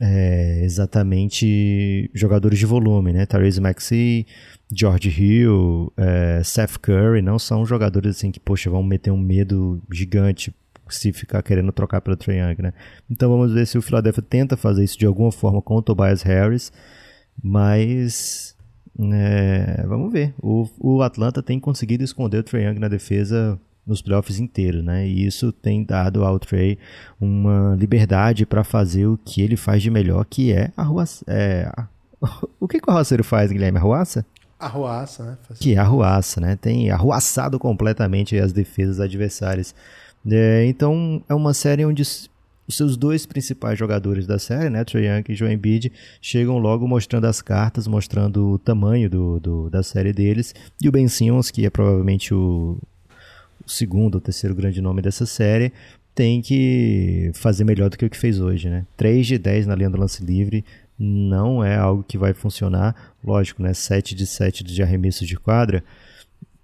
é, 0.00 0.62
exatamente 0.64 2.10
jogadores 2.14 2.58
de 2.58 2.64
volume, 2.64 3.12
né? 3.12 3.26
Therese 3.26 3.60
Maxey, 3.60 4.26
George 4.72 5.10
Hill, 5.10 5.92
é, 5.96 6.40
Seth 6.42 6.78
Curry 6.78 7.20
não 7.20 7.38
são 7.38 7.66
jogadores 7.66 8.16
assim 8.16 8.30
que, 8.30 8.40
poxa, 8.40 8.70
vão 8.70 8.82
meter 8.82 9.10
um 9.10 9.18
medo 9.18 9.82
gigante 9.92 10.54
se 10.88 11.12
ficar 11.12 11.42
querendo 11.42 11.70
trocar 11.70 12.00
pelo 12.00 12.16
Trae 12.16 12.38
Young, 12.38 12.62
né? 12.62 12.72
Então 13.08 13.30
vamos 13.30 13.52
ver 13.52 13.66
se 13.66 13.78
o 13.78 13.82
Philadelphia 13.82 14.22
tenta 14.22 14.56
fazer 14.56 14.82
isso 14.82 14.98
de 14.98 15.06
alguma 15.06 15.30
forma 15.30 15.62
com 15.62 15.76
o 15.76 15.82
Tobias 15.82 16.22
Harris, 16.22 16.72
mas 17.40 18.56
é, 18.98 19.84
vamos 19.86 20.12
ver. 20.12 20.34
O, 20.38 20.68
o 20.78 21.02
Atlanta 21.02 21.42
tem 21.42 21.60
conseguido 21.60 22.02
esconder 22.02 22.38
o 22.38 22.42
Trae 22.42 22.64
Young 22.64 22.78
na 22.78 22.88
defesa 22.88 23.60
nos 23.90 24.00
playoffs 24.00 24.38
inteiros, 24.38 24.84
né? 24.84 25.06
E 25.06 25.26
isso 25.26 25.52
tem 25.52 25.82
dado 25.82 26.24
ao 26.24 26.38
Trey 26.38 26.78
uma 27.20 27.76
liberdade 27.78 28.46
para 28.46 28.62
fazer 28.62 29.06
o 29.06 29.18
que 29.24 29.42
ele 29.42 29.56
faz 29.56 29.82
de 29.82 29.90
melhor, 29.90 30.24
que 30.24 30.52
é 30.52 30.70
a 30.76 30.82
rua. 30.82 31.04
É, 31.26 31.70
o 32.60 32.68
que, 32.68 32.80
que 32.80 32.88
o 32.88 32.90
arruaceiro 32.90 33.24
faz, 33.24 33.50
Guilherme? 33.50 33.78
Arruaça? 33.78 34.24
Arruaça, 34.58 35.24
né? 35.24 35.38
Que 35.58 35.74
é 35.74 35.78
arruaça, 35.78 36.40
né? 36.40 36.56
Tem 36.56 36.90
arruaçado 36.90 37.58
completamente 37.58 38.38
as 38.38 38.52
defesas 38.52 39.00
adversárias. 39.00 39.74
É, 40.30 40.66
então 40.66 41.22
é 41.28 41.34
uma 41.34 41.54
série 41.54 41.84
onde 41.84 42.02
os 42.02 42.30
seus 42.76 42.96
dois 42.96 43.26
principais 43.26 43.78
jogadores 43.78 44.26
da 44.26 44.38
série, 44.38 44.70
né, 44.70 44.84
Trae 44.84 45.06
Young 45.06 45.24
e 45.28 45.34
Joe 45.34 45.52
Embiid, 45.52 45.90
chegam 46.20 46.58
logo 46.58 46.86
mostrando 46.86 47.24
as 47.24 47.42
cartas, 47.42 47.88
mostrando 47.88 48.52
o 48.52 48.58
tamanho 48.58 49.10
do, 49.10 49.40
do, 49.40 49.70
da 49.70 49.82
série 49.82 50.12
deles, 50.12 50.54
e 50.80 50.88
o 50.88 50.92
Ben 50.92 51.08
Simmons, 51.08 51.50
que 51.50 51.66
é 51.66 51.70
provavelmente 51.70 52.32
o, 52.32 52.78
o 53.64 53.70
segundo 53.70 54.16
ou 54.16 54.20
terceiro 54.20 54.54
grande 54.54 54.80
nome 54.80 55.02
dessa 55.02 55.26
série, 55.26 55.72
tem 56.14 56.42
que 56.42 57.30
fazer 57.34 57.64
melhor 57.64 57.88
do 57.88 57.96
que 57.96 58.04
o 58.04 58.10
que 58.10 58.16
fez 58.16 58.40
hoje, 58.40 58.68
né? 58.68 58.84
3 58.96 59.26
de 59.26 59.38
10 59.38 59.66
na 59.66 59.74
linha 59.74 59.90
do 59.90 59.98
lance 59.98 60.24
livre, 60.24 60.64
não 60.98 61.64
é 61.64 61.76
algo 61.76 62.04
que 62.06 62.18
vai 62.18 62.34
funcionar. 62.34 63.14
Lógico, 63.24 63.62
né? 63.62 63.72
7 63.72 64.14
de 64.14 64.26
7 64.26 64.62
de 64.62 64.82
arremesso 64.82 65.24
de 65.24 65.36
quadra, 65.36 65.82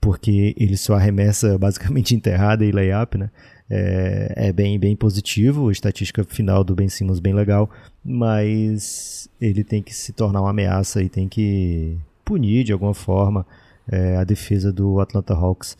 porque 0.01 0.55
ele 0.59 0.77
só 0.77 0.95
arremessa 0.95 1.57
basicamente 1.59 2.15
enterrada 2.15 2.65
e 2.65 2.73
layup, 2.73 3.17
né? 3.17 3.31
É, 3.69 4.49
é, 4.49 4.53
bem, 4.53 4.79
bem 4.79 4.95
positivo, 4.95 5.69
a 5.69 5.73
estatística 5.73 6.23
final 6.23 6.63
do 6.63 6.75
Ben 6.75 6.89
Simmons 6.89 7.19
bem 7.19 7.35
legal, 7.35 7.69
mas 8.05 9.29
ele 9.41 9.65
tem 9.65 9.83
que 9.83 9.93
se 9.93 10.13
tornar 10.13 10.41
uma 10.41 10.51
ameaça 10.51 11.03
e 11.03 11.09
tem 11.09 11.29
que 11.29 11.99
punir 12.25 12.63
de 12.63 12.73
alguma 12.73 12.95
forma 12.95 13.45
é, 13.91 14.17
a 14.17 14.25
defesa 14.25 14.73
do 14.73 15.01
Atlanta 15.01 15.35
Hawks. 15.35 15.77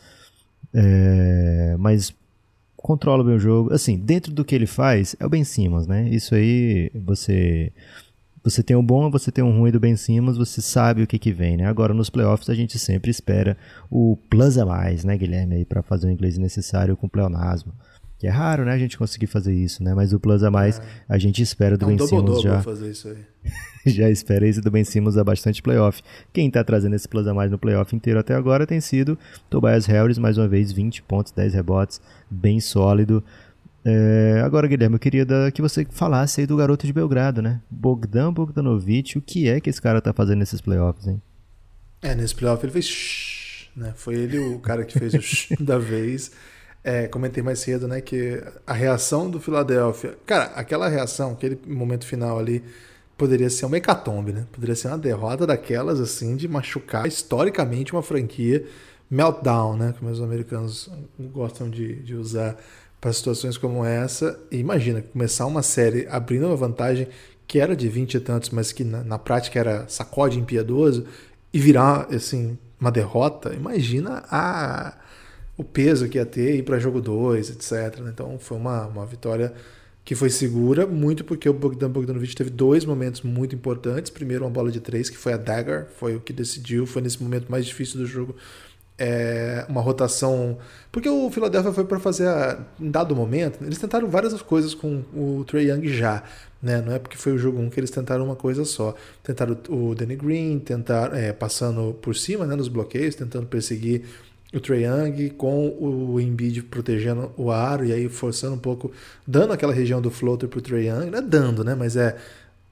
É, 0.79 1.75
mas 1.79 2.15
controla 2.77 3.25
bem 3.25 3.35
o 3.35 3.39
jogo. 3.39 3.73
Assim, 3.73 3.99
dentro 3.99 4.31
do 4.31 4.45
que 4.45 4.55
ele 4.55 4.67
faz, 4.67 5.17
é 5.19 5.25
o 5.25 5.29
Ben 5.31 5.43
Simmons, 5.43 5.87
né? 5.87 6.07
Isso 6.11 6.35
aí 6.35 6.91
você 6.95 7.73
você 8.45 8.63
tem 8.63 8.77
um 8.77 8.85
bom, 8.85 9.11
você 9.11 9.33
tem 9.33 9.43
um 9.43 9.59
ruim 9.59 9.73
do 9.73 9.81
Ben 9.81 9.97
Simmons, 9.97 10.39
você 10.39 10.63
sabe 10.63 11.03
o 11.03 11.07
que 11.07 11.19
que 11.19 11.33
vem, 11.33 11.57
né? 11.57 11.67
Agora 11.67 11.93
nos 11.93 12.09
playoffs 12.09 12.49
a 12.49 12.55
gente 12.55 12.79
sempre 12.79 13.11
espera 13.11 13.57
o 13.91 14.17
plus 14.31 14.57
a 14.57 14.65
mais, 14.65 15.03
né, 15.05 15.17
Guilherme, 15.17 15.57
aí 15.57 15.65
para 15.65 15.83
fazer 15.83 16.07
o 16.07 16.11
inglês 16.13 16.39
necessário 16.39 16.97
com 16.97 17.09
pleonasmo. 17.09 17.73
Que 18.19 18.27
é 18.27 18.31
raro, 18.31 18.65
né, 18.65 18.73
a 18.73 18.79
gente 18.79 18.97
conseguir 18.97 19.27
fazer 19.27 19.55
isso, 19.55 19.83
né? 19.83 19.95
Mas 19.95 20.13
o 20.13 20.19
plus 20.19 20.43
a 20.43 20.51
mais 20.51 20.79
é. 20.79 20.83
a 21.07 21.19
gente 21.19 21.43
espera 21.43 21.77
do 21.77 21.85
é 21.85 21.87
um 21.87 21.97
Ben 21.97 22.07
Simmons 22.07 22.41
já. 22.41 22.63
fazer 22.63 22.91
isso 22.91 23.09
aí. 23.09 23.19
já 23.93 24.09
espera 24.09 24.47
esse 24.47 24.61
do 24.61 24.71
Ben 24.71 24.85
Simmons 24.85 25.19
há 25.19 25.25
bastante 25.25 25.63
playoff. 25.63 26.03
Quem 26.33 26.51
tá 26.51 26.65
trazendo 26.65 26.97
esse 26.97 27.07
plus 27.07 27.27
a 27.27 27.35
mais 27.35 27.51
no 27.51 27.59
playoff 27.59 27.95
inteiro 27.95 28.19
até 28.19 28.35
agora 28.35 28.67
tem 28.67 28.81
sido 28.81 29.19
Tobias 29.51 29.85
Harris, 29.85 30.17
mais 30.17 30.39
uma 30.39 30.49
vez 30.49 30.73
20 30.73 31.03
pontos, 31.03 31.31
10 31.33 31.53
rebotes, 31.55 32.01
bem 32.31 32.59
sólido. 32.59 33.23
É, 33.85 34.43
agora, 34.45 34.67
Guilherme, 34.67 34.97
eu 34.97 34.99
queria 34.99 35.25
que 35.53 35.63
você 35.63 35.87
falasse 35.89 36.41
aí 36.41 36.47
do 36.47 36.57
garoto 36.57 36.87
de 36.87 36.93
Belgrado, 36.93 37.41
né? 37.41 37.61
Bogdan 37.71 38.33
Bogdanovic, 38.33 39.17
o 39.17 39.23
que 39.23 39.49
é 39.49 39.61
que 39.61 39.71
esse 39.71 39.81
cara 39.81 40.01
tá 40.01 40.13
fazendo 40.13 40.41
nesses 40.41 40.61
playoffs, 40.61 41.07
hein? 41.07 41.23
É, 42.03 42.15
nesse 42.15 42.35
playoff 42.35 42.65
ele 42.65 42.73
fez 42.73 42.87
shh, 42.87 43.69
né? 43.77 43.93
Foi 43.95 44.17
ele 44.17 44.39
o 44.39 44.59
cara 44.59 44.85
que 44.85 44.99
fez 44.99 45.15
o 45.15 45.21
shh 45.21 45.51
da 45.61 45.79
vez. 45.79 46.33
É, 46.89 47.09
comentei 47.09 47.43
mais 47.43 47.59
cedo, 47.59 47.89
né, 47.89 48.01
que 48.01 48.41
a 48.65 48.73
reação 48.73 49.29
do 49.29 49.41
Philadelphia... 49.41 50.17
Cara, 50.25 50.45
aquela 50.55 50.89
reação, 50.89 51.33
aquele 51.33 51.59
momento 51.67 52.07
final 52.07 52.39
ali, 52.39 52.63
poderia 53.19 53.51
ser 53.51 53.67
uma 53.67 53.77
hecatombe, 53.77 54.33
né? 54.33 54.47
Poderia 54.53 54.77
ser 54.77 54.87
uma 54.87 54.99
derrota 54.99 55.45
daquelas, 55.45 55.99
assim, 55.99 56.37
de 56.37 56.47
machucar 56.47 57.09
historicamente 57.09 57.93
uma 57.93 58.03
franquia 58.03 58.65
meltdown, 59.11 59.77
né? 59.77 59.95
Como 59.99 60.11
os 60.11 60.23
americanos 60.23 60.89
gostam 61.19 61.69
de, 61.69 61.97
de 62.03 62.15
usar 62.15 62.57
para 63.01 63.13
situações 63.13 63.59
como 63.59 63.85
essa. 63.85 64.39
E 64.49 64.59
imagina, 64.59 65.03
começar 65.03 65.47
uma 65.47 65.63
série 65.63 66.07
abrindo 66.09 66.47
uma 66.47 66.57
vantagem 66.57 67.09
que 67.49 67.59
era 67.59 67.75
de 67.75 67.89
20 67.89 68.15
e 68.15 68.21
tantos, 68.21 68.51
mas 68.51 68.71
que 68.71 68.85
na, 68.85 69.03
na 69.03 69.19
prática 69.19 69.59
era 69.59 69.89
sacode 69.89 70.39
impiedoso, 70.39 71.05
e 71.53 71.59
virar 71.59 72.07
assim, 72.15 72.57
uma 72.79 72.93
derrota. 72.93 73.55
Imagina 73.55 74.23
a, 74.31 74.95
o 75.57 75.65
peso 75.65 76.09
que 76.09 76.19
ia 76.19 76.27
ter 76.27 76.57
ir 76.57 76.63
para 76.63 76.79
jogo 76.79 77.01
2, 77.01 77.51
etc. 77.51 78.01
Então 78.09 78.39
foi 78.39 78.57
uma, 78.57 78.87
uma 78.87 79.07
vitória 79.07 79.53
que 80.07 80.15
foi 80.15 80.31
segura, 80.31 80.87
muito 80.87 81.25
porque 81.25 81.49
o 81.49 81.53
Bogdan 81.53 81.91
Bogdanovic 81.91 82.37
teve 82.37 82.49
dois 82.49 82.85
momentos 82.85 83.23
muito 83.23 83.57
importantes. 83.57 84.09
Primeiro, 84.09 84.45
uma 84.45 84.51
bola 84.51 84.71
de 84.71 84.79
três, 84.79 85.11
que 85.11 85.17
foi 85.17 85.33
a 85.33 85.37
dagger, 85.37 85.89
foi 85.99 86.15
o 86.15 86.21
que 86.21 86.33
decidiu, 86.33 86.87
foi 86.87 87.03
nesse 87.03 87.21
momento 87.21 87.51
mais 87.51 87.67
difícil 87.67 87.99
do 87.99 88.07
jogo. 88.07 88.37
É, 88.97 89.67
uma 89.69 89.81
rotação. 89.81 90.59
Porque 90.93 91.09
o 91.09 91.29
Philadelphia 91.29 91.73
foi 91.73 91.85
para 91.85 91.99
fazer, 91.99 92.29
a, 92.29 92.65
em 92.81 92.89
dado 92.89 93.17
momento, 93.17 93.65
eles 93.65 93.79
tentaram 93.79 94.09
várias 94.09 94.41
coisas 94.43 94.75
com 94.75 95.03
o 95.13 95.45
Trey 95.45 95.71
Young 95.71 95.89
já. 95.89 96.23
Né? 96.63 96.81
Não 96.81 96.93
é 96.93 97.01
porque 97.01 97.17
foi 97.17 97.33
o 97.33 97.39
jogo 97.39 97.59
1 97.59 97.71
que 97.71 97.81
eles 97.81 97.91
tentaram 97.91 98.25
uma 98.25 98.37
coisa 98.37 98.65
só. 98.65 98.95
Tentaram 99.25 99.59
o 99.69 99.93
Danny 99.93 100.15
Green, 100.15 100.61
tentaram, 100.61 101.17
é, 101.17 101.33
passando 101.33 101.95
por 101.95 102.15
cima 102.15 102.47
né, 102.47 102.55
nos 102.55 102.69
bloqueios, 102.69 103.17
tentando 103.17 103.47
perseguir 103.47 104.05
o 104.57 104.61
Trae 104.61 104.85
Young 104.85 105.31
com 105.31 105.69
o 105.79 106.21
Embiid 106.21 106.63
protegendo 106.63 107.33
o 107.37 107.51
aro 107.51 107.85
e 107.85 107.93
aí 107.93 108.09
forçando 108.09 108.55
um 108.55 108.59
pouco, 108.59 108.93
dando 109.27 109.53
aquela 109.53 109.73
região 109.73 110.01
do 110.01 110.11
floater 110.11 110.49
pro 110.49 110.61
Trae 110.61 110.87
Young, 110.87 111.11
não 111.11 111.19
é 111.19 111.23
dando, 111.23 111.65
né, 111.65 111.75
mas 111.75 111.97
é 111.97 112.17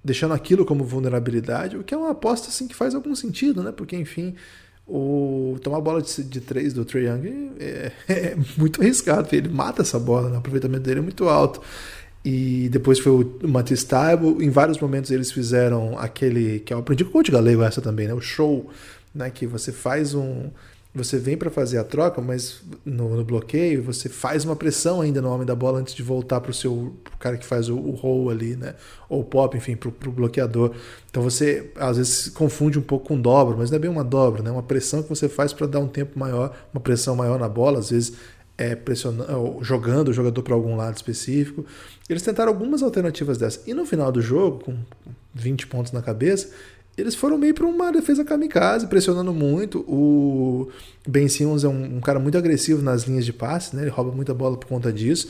deixando 0.04 0.34
aquilo 0.34 0.66
como 0.66 0.84
vulnerabilidade, 0.84 1.76
o 1.78 1.82
que 1.82 1.94
é 1.94 1.96
uma 1.96 2.10
aposta 2.10 2.48
assim 2.48 2.68
que 2.68 2.74
faz 2.74 2.94
algum 2.94 3.14
sentido, 3.14 3.62
né? 3.62 3.72
Porque 3.72 3.96
enfim, 3.96 4.34
o 4.86 5.56
tomar 5.62 5.78
a 5.78 5.80
bola 5.80 6.02
de, 6.02 6.22
de 6.22 6.40
três 6.42 6.74
do 6.74 6.84
Trae 6.84 7.06
Young 7.06 7.52
é, 7.58 7.92
é, 8.06 8.36
muito 8.58 8.82
arriscado, 8.82 9.28
ele 9.32 9.48
mata 9.48 9.80
essa 9.80 9.98
bola, 9.98 10.28
né? 10.28 10.34
o 10.34 10.38
aproveitamento 10.38 10.82
dele 10.82 11.00
é 11.00 11.02
muito 11.02 11.26
alto. 11.28 11.62
E 12.22 12.68
depois 12.70 12.98
foi 12.98 13.12
o 13.12 13.48
Matisse 13.48 13.86
Taibo, 13.86 14.42
em 14.42 14.48
vários 14.48 14.78
momentos 14.78 15.10
eles 15.10 15.30
fizeram 15.30 15.98
aquele 15.98 16.60
que 16.60 16.72
eu 16.72 16.78
aprendi 16.78 17.04
com 17.04 17.10
o 17.10 17.12
coach 17.12 17.30
galego 17.30 17.62
essa 17.62 17.82
também, 17.82 18.06
né? 18.06 18.14
O 18.14 18.20
show, 18.20 18.70
né, 19.14 19.30
que 19.30 19.46
você 19.46 19.72
faz 19.72 20.14
um 20.14 20.50
você 20.94 21.18
vem 21.18 21.36
para 21.36 21.50
fazer 21.50 21.78
a 21.78 21.84
troca, 21.84 22.20
mas 22.20 22.62
no, 22.84 23.16
no, 23.16 23.24
bloqueio 23.24 23.82
você 23.82 24.08
faz 24.08 24.44
uma 24.44 24.54
pressão 24.54 25.00
ainda 25.00 25.20
no 25.20 25.28
homem 25.28 25.44
da 25.44 25.54
bola 25.54 25.80
antes 25.80 25.92
de 25.92 26.04
voltar 26.04 26.40
para 26.40 26.52
o 26.52 26.54
seu 26.54 26.94
pro 27.02 27.16
cara 27.18 27.36
que 27.36 27.44
faz 27.44 27.68
o, 27.68 27.76
o 27.76 27.90
roll 27.90 28.30
ali, 28.30 28.54
né? 28.54 28.76
Ou 29.08 29.24
pop, 29.24 29.56
enfim, 29.56 29.74
para 29.74 29.88
o 29.88 30.12
bloqueador. 30.12 30.72
Então 31.10 31.20
você 31.20 31.72
às 31.76 31.96
vezes 31.96 32.28
confunde 32.28 32.78
um 32.78 32.82
pouco 32.82 33.08
com 33.08 33.20
dobra, 33.20 33.56
mas 33.56 33.70
não 33.70 33.76
é 33.76 33.78
bem 33.80 33.90
uma 33.90 34.04
dobra, 34.04 34.40
né? 34.40 34.52
Uma 34.52 34.62
pressão 34.62 35.02
que 35.02 35.08
você 35.08 35.28
faz 35.28 35.52
para 35.52 35.66
dar 35.66 35.80
um 35.80 35.88
tempo 35.88 36.16
maior, 36.16 36.56
uma 36.72 36.80
pressão 36.80 37.16
maior 37.16 37.40
na 37.40 37.48
bola, 37.48 37.80
às 37.80 37.90
vezes 37.90 38.12
é 38.56 38.76
pressionando, 38.76 39.58
jogando 39.62 40.08
o 40.08 40.12
jogador 40.12 40.42
para 40.42 40.54
algum 40.54 40.76
lado 40.76 40.94
específico. 40.94 41.66
Eles 42.08 42.22
tentaram 42.22 42.52
algumas 42.52 42.84
alternativas 42.84 43.36
dessas. 43.36 43.66
E 43.66 43.74
no 43.74 43.84
final 43.84 44.12
do 44.12 44.22
jogo, 44.22 44.60
com 44.64 44.76
20 45.34 45.66
pontos 45.66 45.90
na 45.90 46.00
cabeça, 46.00 46.50
eles 46.96 47.14
foram 47.14 47.36
meio 47.36 47.54
para 47.54 47.66
uma 47.66 47.90
defesa 47.90 48.24
kamikaze, 48.24 48.86
pressionando 48.86 49.32
muito. 49.32 49.80
O 49.80 50.68
Ben 51.06 51.26
Simmons 51.28 51.64
é 51.64 51.68
um, 51.68 51.96
um, 51.96 52.00
cara 52.00 52.20
muito 52.20 52.38
agressivo 52.38 52.82
nas 52.82 53.02
linhas 53.02 53.24
de 53.24 53.32
passe, 53.32 53.74
né? 53.74 53.82
Ele 53.82 53.90
rouba 53.90 54.12
muita 54.12 54.32
bola 54.32 54.56
por 54.56 54.66
conta 54.66 54.92
disso. 54.92 55.28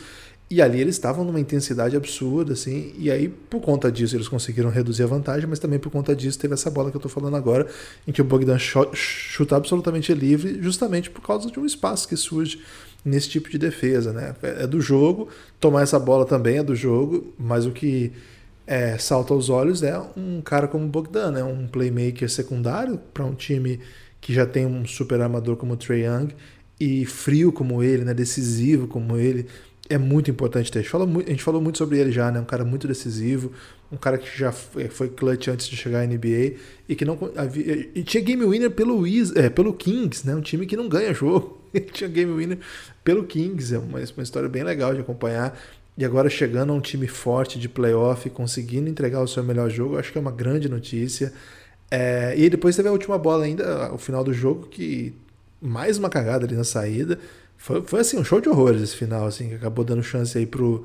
E 0.50 0.60
ali 0.60 0.78
eles 0.78 0.94
estavam 0.94 1.24
numa 1.24 1.40
intensidade 1.40 1.96
absurda, 1.96 2.52
assim. 2.52 2.92
E 2.98 3.10
aí, 3.10 3.28
por 3.28 3.62
conta 3.62 3.90
disso, 3.90 4.14
eles 4.14 4.28
conseguiram 4.28 4.68
reduzir 4.68 5.02
a 5.04 5.06
vantagem, 5.06 5.48
mas 5.48 5.58
também 5.58 5.78
por 5.78 5.90
conta 5.90 6.14
disso 6.14 6.38
teve 6.38 6.52
essa 6.52 6.70
bola 6.70 6.90
que 6.90 6.96
eu 6.96 6.98
estou 6.98 7.10
falando 7.10 7.36
agora, 7.36 7.66
em 8.06 8.12
que 8.12 8.20
o 8.20 8.24
Bogdan 8.24 8.58
chuta 8.58 9.56
absolutamente 9.56 10.12
livre, 10.12 10.60
justamente 10.60 11.08
por 11.08 11.22
causa 11.22 11.50
de 11.50 11.58
um 11.58 11.64
espaço 11.64 12.06
que 12.06 12.16
surge 12.16 12.60
nesse 13.02 13.28
tipo 13.30 13.48
de 13.48 13.56
defesa, 13.56 14.12
né? 14.12 14.34
É 14.42 14.66
do 14.66 14.82
jogo, 14.82 15.28
tomar 15.58 15.82
essa 15.82 15.98
bola 15.98 16.26
também 16.26 16.58
é 16.58 16.62
do 16.62 16.76
jogo, 16.76 17.32
mas 17.38 17.64
o 17.64 17.70
que 17.70 18.12
é, 18.66 18.96
salta 18.98 19.34
aos 19.34 19.48
olhos 19.48 19.82
é 19.82 19.98
um 20.16 20.40
cara 20.40 20.66
como 20.66 20.86
Bogdan, 20.88 21.32
né? 21.32 21.44
um 21.44 21.66
playmaker 21.66 22.30
secundário 22.30 22.98
para 23.12 23.24
um 23.24 23.34
time 23.34 23.80
que 24.20 24.32
já 24.32 24.46
tem 24.46 24.64
um 24.64 24.86
super 24.86 25.20
armador 25.20 25.56
como 25.56 25.74
o 25.74 25.76
Trae 25.76 26.04
Young 26.04 26.28
e 26.80 27.04
frio 27.04 27.52
como 27.52 27.82
ele, 27.82 28.04
né? 28.04 28.14
decisivo 28.14 28.86
como 28.86 29.18
ele. 29.18 29.46
É 29.86 29.98
muito 29.98 30.30
importante 30.30 30.72
ter. 30.72 30.78
A 30.78 30.82
gente, 30.82 30.90
falou 30.90 31.06
muito, 31.06 31.28
a 31.28 31.30
gente 31.30 31.42
falou 31.42 31.60
muito 31.60 31.76
sobre 31.76 31.98
ele 31.98 32.10
já, 32.10 32.30
né? 32.30 32.40
Um 32.40 32.44
cara 32.44 32.64
muito 32.64 32.88
decisivo, 32.88 33.52
um 33.92 33.98
cara 33.98 34.16
que 34.16 34.26
já 34.38 34.50
foi, 34.50 34.88
foi 34.88 35.08
clutch 35.10 35.48
antes 35.48 35.68
de 35.68 35.76
chegar 35.76 36.00
à 36.00 36.06
NBA 36.06 36.54
e 36.88 36.96
que 36.96 37.04
não 37.04 37.18
havia, 37.36 37.90
e 37.94 38.02
tinha 38.02 38.22
game 38.22 38.46
winner 38.46 38.70
pelo, 38.70 39.04
é, 39.36 39.50
pelo 39.50 39.74
Kings, 39.74 40.26
né? 40.26 40.34
Um 40.34 40.40
time 40.40 40.64
que 40.64 40.74
não 40.74 40.88
ganha 40.88 41.12
jogo. 41.12 41.60
Tinha 41.92 42.08
game 42.08 42.32
winner 42.32 42.58
pelo 43.02 43.24
Kings, 43.24 43.74
é 43.74 43.78
uma, 43.78 43.98
uma 43.98 44.22
história 44.22 44.48
bem 44.48 44.62
legal 44.62 44.94
de 44.94 45.00
acompanhar. 45.00 45.58
E 45.96 46.04
agora 46.04 46.28
chegando 46.28 46.72
a 46.72 46.76
um 46.76 46.80
time 46.80 47.06
forte 47.06 47.58
de 47.58 47.68
playoff, 47.68 48.28
conseguindo 48.30 48.88
entregar 48.88 49.20
o 49.22 49.28
seu 49.28 49.44
melhor 49.44 49.70
jogo, 49.70 49.96
acho 49.96 50.10
que 50.10 50.18
é 50.18 50.20
uma 50.20 50.32
grande 50.32 50.68
notícia. 50.68 51.32
É, 51.90 52.34
e 52.36 52.50
depois 52.50 52.74
teve 52.74 52.88
a 52.88 52.92
última 52.92 53.16
bola 53.16 53.44
ainda, 53.44 53.92
o 53.92 53.98
final 53.98 54.24
do 54.24 54.32
jogo, 54.32 54.66
que 54.66 55.14
mais 55.60 55.96
uma 55.96 56.10
cagada 56.10 56.44
ali 56.44 56.56
na 56.56 56.64
saída. 56.64 57.18
Foi, 57.56 57.82
foi 57.82 58.00
assim, 58.00 58.18
um 58.18 58.24
show 58.24 58.40
de 58.40 58.48
horrores 58.48 58.82
esse 58.82 58.96
final, 58.96 59.26
assim, 59.26 59.48
que 59.48 59.54
acabou 59.54 59.84
dando 59.84 60.02
chance 60.02 60.36
aí 60.36 60.46
pro, 60.46 60.84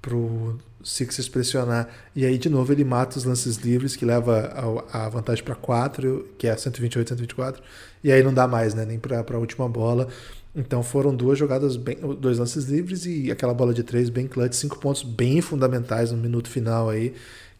pro 0.00 0.58
Sixers 0.84 1.28
pressionar. 1.28 1.88
E 2.14 2.24
aí, 2.24 2.38
de 2.38 2.48
novo, 2.48 2.72
ele 2.72 2.84
mata 2.84 3.18
os 3.18 3.24
lances 3.24 3.56
livres, 3.56 3.96
que 3.96 4.04
leva 4.04 4.84
a, 4.92 5.06
a 5.06 5.08
vantagem 5.08 5.42
para 5.42 5.54
4, 5.54 6.28
que 6.38 6.46
é 6.46 6.56
128, 6.56 7.08
124. 7.08 7.62
E 8.02 8.12
aí 8.12 8.22
não 8.22 8.32
dá 8.32 8.46
mais, 8.46 8.74
né? 8.74 8.84
Nem 8.84 8.98
para 8.98 9.24
a 9.28 9.38
última 9.38 9.68
bola. 9.68 10.08
Então 10.54 10.82
foram 10.82 11.14
duas 11.14 11.38
jogadas, 11.38 11.76
bem, 11.76 11.96
dois 12.20 12.38
lances 12.38 12.66
livres 12.66 13.06
e 13.06 13.30
aquela 13.30 13.52
bola 13.52 13.74
de 13.74 13.82
três 13.82 14.08
bem 14.08 14.28
clutch, 14.28 14.54
cinco 14.54 14.78
pontos 14.78 15.02
bem 15.02 15.40
fundamentais 15.40 16.12
no 16.12 16.18
minuto 16.18 16.48
final 16.48 16.88
aí, 16.88 17.14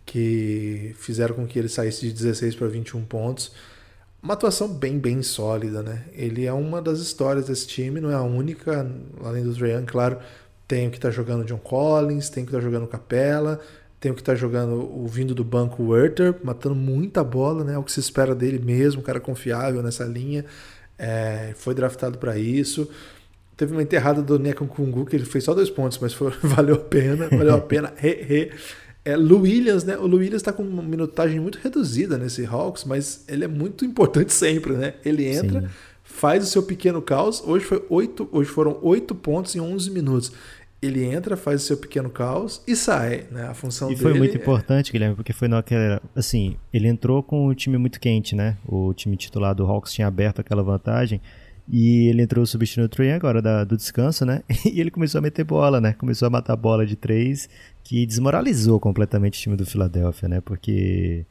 que 0.07 0.94
fizeram 0.98 1.35
com 1.35 1.46
que 1.46 1.59
ele 1.59 1.68
saísse 1.68 2.02
de 2.07 2.12
16 2.12 2.54
para 2.54 2.68
21 2.68 3.04
pontos. 3.04 3.52
Uma 4.22 4.35
atuação 4.35 4.68
bem, 4.68 4.98
bem 4.98 5.22
sólida, 5.22 5.83
né? 5.83 6.04
Ele 6.12 6.46
é 6.46 6.52
uma 6.52 6.80
das 6.80 7.00
histórias 7.00 7.46
desse 7.46 7.66
time, 7.66 8.00
não 8.00 8.11
é 8.11 8.14
a 8.14 8.22
única, 8.22 8.90
além 9.22 9.42
do 9.42 9.54
Trae 9.54 9.83
claro, 9.85 10.18
tem 10.66 10.87
o 10.88 10.90
que 10.90 10.96
está 10.96 11.11
jogando 11.11 11.44
John 11.44 11.59
Collins, 11.59 12.30
tem 12.30 12.42
o 12.42 12.46
que 12.46 12.52
está 12.52 12.61
jogando 12.61 12.87
Capella, 12.87 13.61
tem 14.00 14.12
o 14.12 14.14
que 14.14 14.22
está 14.22 14.35
jogando 14.35 14.74
o 14.74 15.07
vindo 15.07 15.35
do 15.35 15.44
banco 15.44 15.83
Werther, 15.83 16.37
matando 16.42 16.74
muita 16.74 17.24
bola, 17.24 17.64
né? 17.64 17.74
É 17.74 17.78
o 17.78 17.83
que 17.83 17.92
se 17.92 18.00
espera 18.00 18.35
dele 18.35 18.59
mesmo, 18.59 19.00
um 19.00 19.04
cara 19.04 19.20
confiável 19.20 19.83
nessa 19.83 20.04
linha. 20.04 20.44
É, 20.98 21.52
foi 21.57 21.74
draftado 21.74 22.18
para 22.18 22.38
isso. 22.38 22.88
Teve 23.57 23.72
uma 23.72 23.83
enterrada 23.83 24.20
do 24.20 24.38
Nekon 24.38 24.66
Kungu, 24.66 25.07
que 25.07 25.14
ele 25.14 25.24
fez 25.24 25.44
só 25.44 25.54
dois 25.54 25.70
pontos, 25.70 25.98
mas 25.98 26.12
foi, 26.12 26.33
valeu 26.42 26.76
a 26.76 26.78
pena, 26.78 27.28
valeu 27.28 27.54
a 27.54 27.61
pena. 27.61 27.92
He, 28.02 28.09
he. 28.09 28.50
É, 29.04 29.16
Lu 29.16 29.42
Williams, 29.42 29.85
né? 29.85 29.96
O 29.98 30.07
Lu 30.07 30.16
Williams 30.16 30.40
está 30.40 30.52
com 30.52 30.62
uma 30.62 30.83
minutagem 30.83 31.38
muito 31.38 31.59
reduzida 31.59 32.16
nesse 32.16 32.44
Hawks, 32.46 32.85
mas 32.85 33.24
ele 33.28 33.44
é 33.44 33.48
muito 33.48 33.85
importante 33.85 34.33
sempre, 34.35 34.72
né? 34.72 34.94
Ele 35.04 35.26
entra, 35.26 35.61
Sim. 35.61 35.68
faz 36.02 36.44
o 36.44 36.46
seu 36.46 36.62
pequeno 36.62 37.02
caos. 37.02 37.42
Hoje, 37.44 37.64
foi 37.64 37.85
oito, 37.90 38.28
hoje 38.33 38.48
foram 38.48 38.78
oito 38.83 39.14
pontos 39.14 39.54
em 39.54 39.61
11 39.61 39.90
minutos 39.90 40.33
ele 40.84 41.04
entra, 41.04 41.36
faz 41.36 41.62
o 41.62 41.66
seu 41.66 41.76
pequeno 41.76 42.10
caos 42.10 42.62
e 42.66 42.76
sai, 42.76 43.26
né? 43.30 43.46
A 43.48 43.54
função 43.54 43.88
e 43.90 43.94
dele. 43.94 44.00
E 44.00 44.02
foi 44.02 44.18
muito 44.18 44.36
é... 44.36 44.40
importante, 44.40 44.92
Guilherme, 44.92 45.16
porque 45.16 45.32
foi 45.32 45.48
naquela. 45.48 46.00
Assim, 46.14 46.56
ele 46.72 46.88
entrou 46.88 47.22
com 47.22 47.46
o 47.46 47.54
time 47.54 47.78
muito 47.78 47.98
quente, 48.00 48.34
né? 48.34 48.56
O 48.66 48.92
time 48.94 49.16
titular 49.16 49.54
do 49.54 49.64
Hawks 49.66 49.92
tinha 49.92 50.06
aberto 50.06 50.40
aquela 50.40 50.62
vantagem. 50.62 51.20
E 51.66 52.08
ele 52.08 52.22
entrou 52.22 52.44
substituindo 52.44 52.86
o 52.86 52.88
Trey 52.90 53.12
agora 53.12 53.40
da, 53.40 53.64
do 53.64 53.76
descanso, 53.76 54.26
né? 54.26 54.42
E 54.70 54.80
ele 54.80 54.90
começou 54.90 55.18
a 55.18 55.22
meter 55.22 55.44
bola, 55.44 55.80
né? 55.80 55.94
Começou 55.94 56.26
a 56.26 56.30
matar 56.30 56.56
bola 56.56 56.84
de 56.84 56.94
três, 56.94 57.48
que 57.82 58.04
desmoralizou 58.04 58.78
completamente 58.78 59.38
o 59.38 59.42
time 59.42 59.56
do 59.56 59.64
Philadelphia, 59.64 60.28
né? 60.28 60.40
Porque 60.42 61.24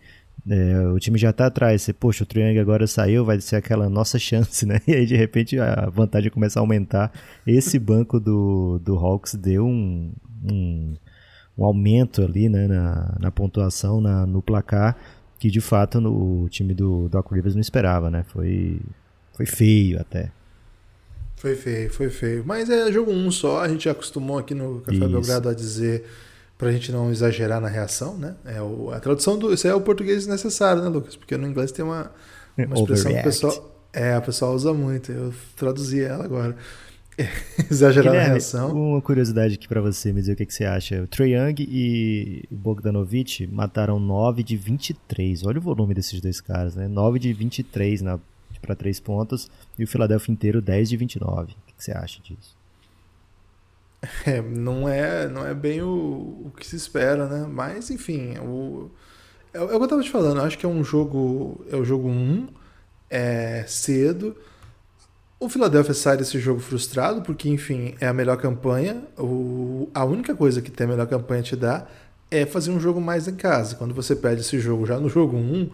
é, 0.49 0.87
o 0.89 0.99
time 0.99 1.17
já 1.17 1.31
tá 1.31 1.47
atrás. 1.47 1.81
Você, 1.81 1.93
poxa, 1.93 2.23
o 2.23 2.27
Triang 2.27 2.57
agora 2.59 2.85
saiu, 2.85 3.23
vai 3.23 3.39
ser 3.39 3.55
aquela 3.55 3.89
nossa 3.89 4.19
chance, 4.19 4.65
né? 4.67 4.81
E 4.87 4.93
aí 4.93 5.05
de 5.05 5.15
repente 5.15 5.57
a 5.59 5.89
vantagem 5.89 6.29
começa 6.29 6.59
a 6.59 6.61
aumentar. 6.61 7.11
Esse 7.47 7.79
banco 7.79 8.19
do, 8.19 8.79
do 8.79 8.95
Hawks 8.95 9.35
deu 9.35 9.65
um, 9.65 10.11
um, 10.51 10.93
um 11.57 11.63
aumento 11.63 12.21
ali 12.21 12.49
né, 12.49 12.67
na, 12.67 13.15
na 13.19 13.31
pontuação, 13.31 14.01
na, 14.01 14.25
no 14.25 14.41
placar, 14.41 14.97
que 15.39 15.49
de 15.49 15.61
fato 15.61 16.01
no, 16.01 16.43
o 16.43 16.49
time 16.49 16.73
do 16.73 17.07
Doc 17.09 17.31
Rivers 17.31 17.55
não 17.55 17.61
esperava, 17.61 18.09
né? 18.09 18.23
Foi, 18.27 18.79
foi 19.33 19.45
feio 19.45 19.99
até. 19.99 20.31
Foi 21.37 21.55
feio, 21.55 21.89
foi 21.89 22.09
feio. 22.09 22.43
Mas 22.45 22.69
é 22.69 22.91
jogo 22.91 23.11
um 23.11 23.29
só, 23.31 23.61
a 23.61 23.67
gente 23.67 23.89
acostumou 23.89 24.37
aqui 24.37 24.53
no 24.53 24.79
Café 24.79 24.97
Isso. 24.97 25.09
Belgrado 25.09 25.49
a 25.49 25.53
dizer 25.53 26.05
para 26.63 26.69
a 26.69 26.73
gente 26.73 26.93
não 26.93 27.11
exagerar 27.11 27.59
na 27.59 27.67
reação, 27.67 28.17
né? 28.17 28.35
É 28.45 28.61
o, 28.61 28.89
a 28.91 28.99
tradução 29.01 29.37
do 29.37 29.53
isso 29.53 29.67
é 29.67 29.75
o 29.75 29.81
português 29.81 30.25
necessário, 30.25 30.81
né, 30.81 30.87
Lucas? 30.87 31.17
Porque 31.17 31.35
no 31.35 31.45
inglês 31.45 31.73
tem 31.73 31.83
uma, 31.83 32.09
uma 32.57 32.75
expressão 32.75 33.11
que 33.11 33.19
o 33.19 33.23
pessoal 33.23 33.71
é, 33.91 34.13
a 34.13 34.21
pessoa 34.21 34.51
usa 34.51 34.73
muito. 34.73 35.11
Eu 35.11 35.33
traduzi 35.57 36.01
ela 36.01 36.23
agora. 36.23 36.55
exagerar 37.69 38.13
na 38.13 38.21
reação. 38.21 38.71
Uma 38.71 39.01
curiosidade 39.01 39.55
aqui 39.55 39.67
para 39.67 39.81
você, 39.81 40.13
me 40.13 40.21
dizer 40.21 40.33
o 40.33 40.35
que, 40.37 40.45
que 40.45 40.53
você 40.53 40.63
acha. 40.63 41.03
O 41.03 41.07
Trae 41.07 41.33
Young 41.33 41.55
e 41.59 42.43
o 42.49 42.55
Bogdanovic 42.55 43.45
mataram 43.47 43.99
9 43.99 44.41
de 44.41 44.55
23. 44.55 45.45
Olha 45.45 45.59
o 45.59 45.61
volume 45.61 45.93
desses 45.93 46.21
dois 46.21 46.39
caras, 46.39 46.75
né? 46.75 46.87
9 46.87 47.19
de 47.19 47.33
23 47.33 48.01
na 48.01 48.19
para 48.61 48.75
3 48.75 48.97
pontos 49.01 49.51
e 49.77 49.83
o 49.83 49.87
Philadelphia 49.87 50.31
inteiro 50.31 50.61
10 50.61 50.89
de 50.89 50.95
29. 50.95 51.43
O 51.43 51.55
que, 51.67 51.73
que 51.73 51.83
você 51.83 51.91
acha 51.91 52.21
disso? 52.23 52.55
É, 54.25 54.41
não 54.41 54.87
é, 54.87 55.27
não 55.27 55.45
é 55.45 55.53
bem 55.53 55.81
o, 55.81 56.43
o 56.45 56.51
que 56.57 56.67
se 56.67 56.75
espera, 56.75 57.27
né? 57.27 57.47
Mas, 57.49 57.89
enfim, 57.89 58.37
o, 58.39 58.91
é, 59.53 59.57
é 59.57 59.61
o 59.61 59.67
que 59.67 59.75
eu 59.75 59.87
tava 59.87 60.03
te 60.03 60.11
falando. 60.11 60.41
Acho 60.41 60.57
que 60.57 60.65
é 60.65 60.69
um 60.69 60.83
jogo. 60.83 61.65
É 61.71 61.75
o 61.75 61.85
jogo 61.85 62.09
1, 62.09 62.47
é 63.09 63.65
cedo. 63.67 64.35
O 65.39 65.49
Philadelphia 65.49 65.93
sai 65.93 66.17
desse 66.17 66.39
jogo 66.39 66.59
frustrado, 66.59 67.21
porque, 67.21 67.49
enfim, 67.49 67.95
é 67.99 68.07
a 68.07 68.13
melhor 68.13 68.37
campanha. 68.37 69.03
O, 69.17 69.89
a 69.93 70.05
única 70.05 70.35
coisa 70.35 70.61
que 70.61 70.71
tem 70.71 70.85
a 70.85 70.89
melhor 70.89 71.07
campanha 71.07 71.41
te 71.41 71.55
dá 71.55 71.85
é 72.31 72.45
fazer 72.45 72.71
um 72.71 72.79
jogo 72.79 73.01
mais 73.01 73.27
em 73.27 73.35
casa. 73.35 73.75
Quando 73.75 73.93
você 73.93 74.15
perde 74.15 74.41
esse 74.41 74.59
jogo 74.59 74.85
já 74.85 74.99
no 74.99 75.09
jogo 75.09 75.35
1, 75.37 75.69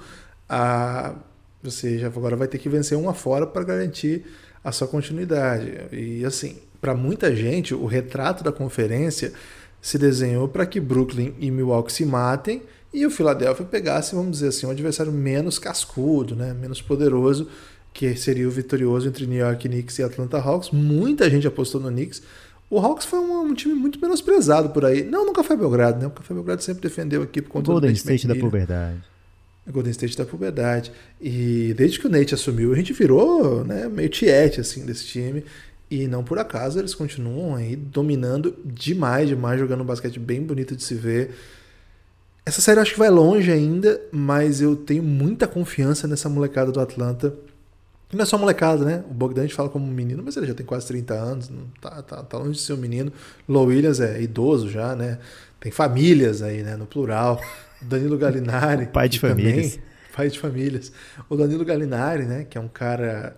a, 0.49 1.15
você 1.61 1.99
já 1.99 2.07
agora 2.07 2.35
vai 2.35 2.47
ter 2.47 2.57
que 2.57 2.67
vencer 2.67 2.97
uma 2.97 3.13
fora 3.13 3.45
para 3.45 3.63
garantir 3.63 4.25
a 4.63 4.71
sua 4.71 4.87
continuidade. 4.87 5.71
E 5.91 6.25
assim, 6.25 6.57
para 6.81 6.95
muita 6.95 7.35
gente, 7.35 7.73
o 7.73 7.85
retrato 7.85 8.43
da 8.43 8.51
conferência 8.51 9.33
se 9.81 9.97
desenhou 9.97 10.47
para 10.47 10.65
que 10.65 10.79
Brooklyn 10.79 11.33
e 11.39 11.49
Milwaukee 11.49 11.91
se 11.91 12.05
matem 12.05 12.61
e 12.93 13.05
o 13.05 13.11
Philadelphia 13.11 13.65
pegasse, 13.65 14.15
vamos 14.15 14.31
dizer 14.31 14.47
assim, 14.49 14.65
um 14.65 14.71
adversário 14.71 15.11
menos 15.11 15.59
cascudo, 15.59 16.35
né, 16.35 16.53
menos 16.53 16.81
poderoso 16.81 17.47
que 17.93 18.15
seria 18.15 18.47
o 18.47 18.51
vitorioso 18.51 19.07
entre 19.07 19.25
New 19.25 19.39
York 19.39 19.67
Knicks 19.67 19.99
e 19.99 20.03
Atlanta 20.03 20.37
Hawks. 20.37 20.69
Muita 20.71 21.29
gente 21.29 21.47
apostou 21.47 21.81
no 21.81 21.89
Knicks. 21.89 22.21
O 22.69 22.79
Hawks 22.79 23.05
foi 23.05 23.19
um, 23.19 23.41
um, 23.41 23.53
time 23.53 23.73
muito 23.73 23.99
menosprezado 23.99 24.69
por 24.69 24.85
aí. 24.85 25.03
Não 25.03 25.25
no 25.25 25.33
Café 25.33 25.55
Belgrado, 25.55 25.99
né? 25.99 26.07
O 26.07 26.11
Café 26.11 26.33
Belgrado 26.33 26.63
sempre 26.63 26.83
defendeu 26.83 27.21
a 27.21 27.23
equipe 27.23 27.49
contra 27.49 27.73
Golden 27.73 27.91
o 27.91 27.93
State 27.93 28.27
da 28.27 28.35
puberdade. 28.35 28.99
Golden 29.67 29.91
State 29.91 30.17
da 30.17 30.25
puberdade. 30.25 30.91
E 31.19 31.73
desde 31.75 31.99
que 31.99 32.07
o 32.07 32.09
Nate 32.09 32.33
assumiu, 32.33 32.71
a 32.73 32.75
gente 32.75 32.93
virou 32.93 33.63
né, 33.63 33.87
meio 33.87 34.09
tiete 34.09 34.61
assim, 34.61 34.85
desse 34.85 35.05
time. 35.05 35.43
E 35.89 36.07
não 36.07 36.23
por 36.23 36.37
acaso 36.37 36.79
eles 36.79 36.93
continuam 36.93 37.55
aí 37.55 37.75
dominando 37.75 38.55
demais, 38.63 39.27
demais, 39.27 39.59
jogando 39.59 39.81
um 39.81 39.85
basquete 39.85 40.19
bem 40.19 40.41
bonito 40.41 40.75
de 40.75 40.83
se 40.83 40.93
ver. 40.93 41.35
Essa 42.45 42.61
série 42.61 42.77
eu 42.77 42.81
acho 42.81 42.93
que 42.93 42.99
vai 42.99 43.09
longe 43.09 43.51
ainda, 43.51 43.99
mas 44.11 44.61
eu 44.61 44.75
tenho 44.75 45.03
muita 45.03 45.47
confiança 45.47 46.07
nessa 46.07 46.29
molecada 46.29 46.71
do 46.71 46.79
Atlanta 46.79 47.33
não 48.11 48.23
é 48.23 48.25
só 48.25 48.39
molecada, 48.39 48.83
né? 48.83 49.03
O 49.09 49.13
Bogdan 49.13 49.41
a 49.41 49.45
gente 49.45 49.53
fala 49.53 49.69
como 49.69 49.85
um 49.85 49.91
menino, 49.91 50.23
mas 50.25 50.35
ele 50.35 50.47
já 50.47 50.53
tem 50.55 50.65
quase 50.65 50.87
30 50.87 51.13
anos, 51.13 51.49
não 51.49 51.67
tá, 51.79 52.01
tá, 52.01 52.23
tá 52.23 52.37
longe 52.39 52.53
de 52.53 52.61
ser 52.61 52.73
um 52.73 52.77
menino. 52.77 53.13
Low 53.47 53.67
Williams 53.67 53.99
é 53.99 54.19
idoso 54.19 54.67
já, 54.67 54.95
né? 54.95 55.19
Tem 55.59 55.71
famílias 55.71 56.41
aí, 56.41 56.63
né? 56.63 56.75
No 56.75 56.87
plural. 56.87 57.39
O 57.79 57.85
Danilo 57.85 58.17
Galinari. 58.17 58.87
pai 58.91 59.07
de 59.07 59.19
famílias. 59.19 59.73
Também, 59.73 59.83
pai 60.15 60.29
de 60.29 60.39
famílias. 60.39 60.91
O 61.29 61.35
Danilo 61.35 61.63
Galinari, 61.63 62.25
né? 62.25 62.47
Que 62.49 62.57
é 62.57 62.61
um 62.61 62.67
cara 62.67 63.37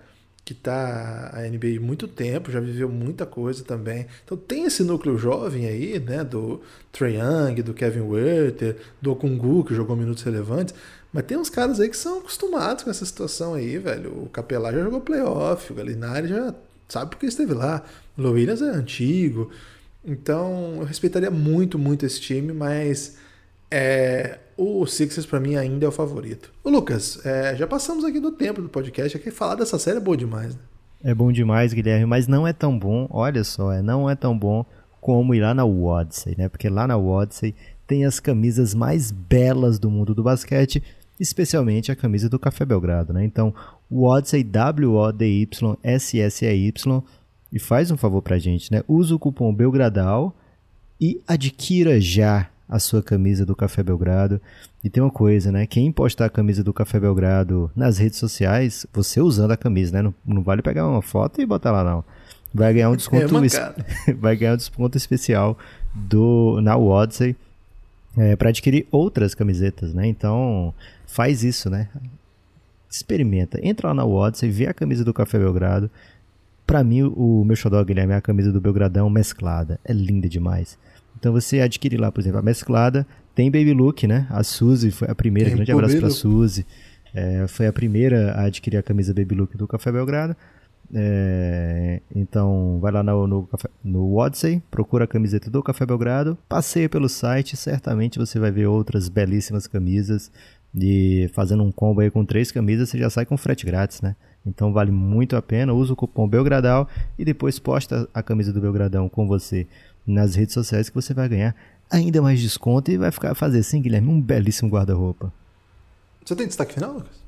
que 0.52 0.54
tá 0.54 1.32
a 1.34 1.42
NBA 1.48 1.80
muito 1.80 2.10
tempo, 2.10 2.52
já 2.52 2.60
viveu 2.60 2.90
muita 2.90 3.26
coisa 3.26 3.64
também. 3.64 4.06
Então 4.26 4.38
tem 4.38 4.66
esse 4.66 4.84
núcleo 4.84 5.18
jovem 5.18 5.66
aí, 5.66 5.98
né? 5.98 6.26
Do 6.26 6.62
Trae 6.92 7.16
Young, 7.16 7.62
do 7.62 7.74
Kevin 7.74 8.02
Werther, 8.02 8.76
do 9.02 9.14
Okungu, 9.14 9.64
que 9.64 9.74
jogou 9.74 9.96
minutos 9.96 10.24
relevantes. 10.24 10.76
Mas 11.14 11.24
tem 11.24 11.38
uns 11.38 11.50
caras 11.50 11.80
aí 11.80 11.88
que 11.88 11.96
são 11.96 12.20
acostumados 12.20 12.84
com 12.84 12.90
essa 12.90 13.06
situação 13.06 13.54
aí, 13.54 13.78
velho. 13.78 14.24
O 14.24 14.30
Capelá 14.30 14.74
já 14.74 14.84
jogou 14.84 15.00
playoff, 15.00 15.72
o 15.72 15.76
Galinari 15.76 16.28
já 16.28 16.54
sabe 16.90 17.12
porque 17.12 17.28
esteve 17.28 17.54
lá. 17.54 17.84
O 18.18 18.22
Williams 18.22 18.62
é 18.62 18.70
antigo. 18.70 19.50
Então 20.04 20.76
eu 20.80 20.84
respeitaria 20.84 21.32
muito, 21.32 21.80
muito 21.80 22.06
esse 22.06 22.20
time, 22.20 22.52
mas 22.52 23.16
é, 23.72 24.40
o 24.58 24.86
Sixers 24.86 25.26
para 25.26 25.40
mim 25.40 25.56
ainda 25.56 25.86
é 25.86 25.90
o 25.90 25.92
favorito. 25.92 26.52
O 26.64 26.70
Lucas, 26.70 27.26
é, 27.26 27.56
já 27.56 27.66
passamos 27.66 28.04
aqui 28.04 28.20
do 28.20 28.32
tempo 28.32 28.62
do 28.62 28.70
podcast, 28.70 29.18
aqui 29.18 29.32
falar 29.32 29.56
dessa 29.56 29.80
série 29.80 29.98
é 29.98 30.02
bom 30.02 30.16
demais, 30.16 30.56
né? 30.56 30.62
É 31.04 31.16
bom 31.16 31.32
demais, 31.32 31.74
Guilherme, 31.74 32.06
mas 32.06 32.28
não 32.28 32.46
é 32.46 32.54
tão 32.54 32.78
bom, 32.78 33.08
olha 33.10 33.44
só, 33.44 33.72
é, 33.72 33.82
não 33.82 34.10
é 34.10 34.16
tão 34.16 34.38
bom 34.38 34.64
como 35.00 35.34
ir 35.34 35.40
lá 35.40 35.54
na 35.54 35.66
Odyssey, 35.66 36.36
né? 36.38 36.48
Porque 36.48 36.70
lá 36.70 36.86
na 36.86 36.98
Odyssey 36.98 37.56
tem 37.88 38.06
as 38.06 38.20
camisas 38.20 38.76
mais 38.76 39.12
belas 39.12 39.80
do 39.80 39.90
mundo 39.90 40.14
do 40.14 40.22
basquete 40.22 40.84
especialmente 41.22 41.92
a 41.92 41.96
camisa 41.96 42.28
do 42.28 42.40
Café 42.40 42.66
Belgrado, 42.66 43.14
né? 43.14 43.24
Então, 43.24 43.54
o 43.88 44.06
Odyssey 44.06 44.44
W-O-D-Y-S-S-E-Y 44.44 47.04
e 47.54 47.60
faz 47.60 47.92
um 47.92 47.98
favor 47.98 48.24
pra 48.24 48.40
gente, 48.40 48.72
né? 48.72 48.82
Usa 48.88 49.14
o 49.14 49.20
cupom 49.20 49.54
Belgradal 49.54 50.36
e 51.00 51.22
adquira 51.28 52.02
já 52.02 52.50
a 52.72 52.80
sua 52.80 53.04
camisa 53.04 53.46
do 53.46 53.54
Café 53.54 53.84
Belgrado. 53.84 54.40
E 54.82 54.90
tem 54.90 55.04
uma 55.04 55.12
coisa, 55.12 55.52
né? 55.52 55.68
Quem 55.68 55.92
postar 55.92 56.28
a 56.28 56.30
camisa 56.30 56.64
do 56.64 56.74
Café 56.74 57.02
Belgrado 57.02 57.70
nas 57.76 57.98
redes 57.98 58.18
sociais, 58.18 58.88
você 58.94 59.20
usando 59.20 59.52
a 59.52 59.58
camisa, 59.58 59.92
né? 59.92 60.02
Não, 60.02 60.14
não 60.26 60.42
vale 60.42 60.62
pegar 60.62 60.88
uma 60.88 61.02
foto 61.02 61.42
e 61.42 61.46
botar 61.46 61.72
lá, 61.72 61.84
não. 61.84 62.04
Vai 62.54 62.74
ganhar 62.74 62.90
um 62.90 62.96
desconto, 62.96 63.26
é 63.26 64.14
vai 64.16 64.38
ganhar 64.38 64.54
um 64.54 64.58
desconto 64.58 64.98
especial 64.98 65.58
do 65.94 66.60
na 66.62 66.78
Odyssey 66.78 67.36
é, 68.18 68.38
para 68.38 68.50
adquirir 68.50 68.88
outras 68.90 69.36
camisetas, 69.36 69.94
né? 69.94 70.08
Então, 70.08 70.74
faz 71.06 71.44
isso, 71.44 71.70
né? 71.70 71.90
Experimenta. 72.90 73.60
Entra 73.62 73.90
lá 73.90 73.94
na 73.94 74.06
Odyssey, 74.06 74.50
vê 74.50 74.68
a 74.68 74.74
camisa 74.74 75.04
do 75.04 75.14
Café 75.14 75.38
Belgrado. 75.38 75.92
Para 76.66 76.86
mim, 76.86 77.04
o 77.04 77.44
meu 77.46 77.56
xodó, 77.58 77.84
Guilherme, 77.84 78.14
é 78.14 78.18
a 78.18 78.22
camisa 78.22 78.50
do 78.50 78.62
Belgradão 78.62 79.10
mesclada. 79.10 79.78
É 79.84 79.92
linda 79.92 80.30
demais. 80.30 80.78
Então 81.22 81.32
você 81.32 81.62
adquire 81.62 81.98
lá, 81.98 82.12
por 82.12 82.20
exemplo, 82.20 82.40
a 82.40 82.42
mesclada. 82.42 83.06
Tem 83.36 83.52
Baby 83.52 83.74
Look, 83.74 84.08
né? 84.08 84.26
A 84.32 84.44
Suzy 84.44 84.90
foi 84.90 85.08
a 85.08 85.14
primeira. 85.14 85.50
Tem 85.50 85.56
grande 85.56 85.72
abraço 85.72 86.00
pra 86.00 86.10
Suzy. 86.10 86.66
É, 87.14 87.46
foi 87.48 87.68
a 87.68 87.74
primeira 87.74 88.32
a 88.32 88.46
adquirir 88.46 88.78
a 88.78 88.84
camisa 88.84 89.14
Baby 89.14 89.36
Look 89.36 89.56
do 89.56 89.68
Café 89.68 89.92
Belgrado. 89.92 90.36
É, 90.92 92.02
então, 92.16 92.80
vai 92.82 92.92
lá 92.92 93.04
no, 93.04 93.28
no, 93.28 93.50
no 93.84 94.18
Odyssey, 94.18 94.64
procura 94.72 95.04
a 95.04 95.08
camiseta 95.08 95.50
do 95.50 95.62
Café 95.62 95.86
Belgrado, 95.86 96.38
passeia 96.50 96.90
pelo 96.90 97.08
site, 97.08 97.56
certamente 97.56 98.20
você 98.20 98.40
vai 98.40 98.52
ver 98.52 98.66
outras 98.66 99.08
belíssimas 99.08 99.68
camisas. 99.68 100.32
E 100.74 101.30
fazendo 101.34 101.64
um 101.64 101.72
combo 101.72 102.02
aí 102.02 102.10
com 102.10 102.26
três 102.26 102.52
camisas, 102.52 102.90
você 102.90 102.98
já 102.98 103.10
sai 103.10 103.26
com 103.26 103.38
frete 103.38 103.66
grátis, 103.66 104.02
né? 104.02 104.16
Então 104.46 104.74
vale 104.74 104.92
muito 104.92 105.36
a 105.36 105.42
pena. 105.42 105.74
Usa 105.74 105.94
o 105.94 105.96
cupom 105.96 106.28
Belgradal 106.28 106.88
e 107.20 107.26
depois 107.26 107.60
posta 107.60 108.10
a 108.14 108.24
camisa 108.24 108.52
do 108.52 108.62
Belgradão 108.62 109.08
com 109.08 109.28
você 109.28 109.68
nas 110.12 110.36
redes 110.36 110.54
sociais 110.54 110.90
que 110.90 110.96
você 110.96 111.14
vai 111.14 111.28
ganhar 111.28 111.56
ainda 111.92 112.22
mais 112.22 112.40
desconto 112.40 112.90
e 112.90 112.98
vai 112.98 113.12
ficar 113.12 113.36
fazer 113.36 113.60
assim, 113.60 113.82
Guilherme, 113.82 114.08
um 114.08 114.22
belíssimo 114.22 114.70
guarda-roupa. 114.70 115.32
Você 116.24 116.36
tem 116.36 116.48
destaque 116.48 116.74
final, 116.74 116.94
Lucas? 116.94 117.22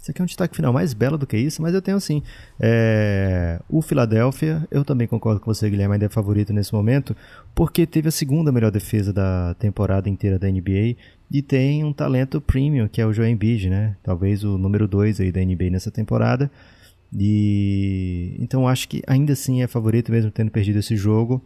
Isso 0.00 0.10
aqui 0.10 0.22
é 0.22 0.24
um 0.24 0.26
destaque 0.26 0.56
final 0.56 0.72
mais 0.72 0.94
belo 0.94 1.18
do 1.18 1.26
que 1.26 1.36
isso, 1.36 1.60
mas 1.60 1.74
eu 1.74 1.82
tenho 1.82 2.00
sim. 2.00 2.22
É... 2.58 3.60
O 3.68 3.82
Philadelphia, 3.82 4.66
eu 4.70 4.82
também 4.82 5.06
concordo 5.06 5.40
com 5.40 5.52
você, 5.52 5.68
Guilherme, 5.68 5.94
ainda 5.94 6.06
é 6.06 6.08
favorito 6.08 6.54
nesse 6.54 6.72
momento, 6.72 7.14
porque 7.54 7.86
teve 7.86 8.08
a 8.08 8.12
segunda 8.12 8.50
melhor 8.50 8.70
defesa 8.70 9.12
da 9.12 9.54
temporada 9.58 10.08
inteira 10.08 10.38
da 10.38 10.48
NBA 10.48 10.96
e 11.30 11.42
tem 11.42 11.84
um 11.84 11.92
talento 11.92 12.40
premium, 12.40 12.88
que 12.88 13.00
é 13.00 13.06
o 13.06 13.12
Joel 13.12 13.28
Embiid, 13.28 13.68
né? 13.68 13.94
Talvez 14.02 14.42
o 14.42 14.56
número 14.56 14.88
2 14.88 15.20
aí 15.20 15.30
da 15.30 15.40
NBA 15.44 15.68
nessa 15.70 15.90
temporada. 15.90 16.50
E 17.14 18.36
então 18.38 18.66
acho 18.66 18.88
que 18.88 19.02
ainda 19.06 19.34
assim 19.34 19.62
é 19.62 19.66
favorito 19.66 20.10
mesmo 20.10 20.30
tendo 20.30 20.50
perdido 20.50 20.78
esse 20.78 20.96
jogo. 20.96 21.42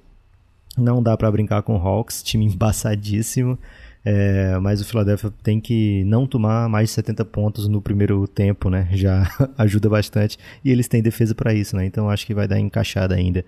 Não 0.76 1.02
dá 1.02 1.16
para 1.16 1.30
brincar 1.30 1.62
com 1.62 1.76
o 1.76 1.78
Hawks, 1.78 2.22
time 2.22 2.44
embaçadíssimo. 2.52 3.58
É, 4.04 4.58
mas 4.58 4.82
o 4.82 4.84
Philadelphia 4.84 5.32
tem 5.42 5.58
que 5.58 6.04
não 6.04 6.26
tomar 6.26 6.68
mais 6.68 6.90
de 6.90 6.94
70 6.94 7.24
pontos 7.24 7.66
no 7.68 7.80
primeiro 7.80 8.28
tempo, 8.28 8.68
né? 8.68 8.86
Já 8.92 9.26
ajuda 9.56 9.88
bastante. 9.88 10.38
E 10.62 10.70
eles 10.70 10.86
têm 10.88 11.02
defesa 11.02 11.34
para 11.34 11.54
isso, 11.54 11.74
né? 11.74 11.86
Então 11.86 12.10
acho 12.10 12.26
que 12.26 12.34
vai 12.34 12.46
dar 12.46 12.58
encaixada 12.58 13.14
ainda. 13.14 13.44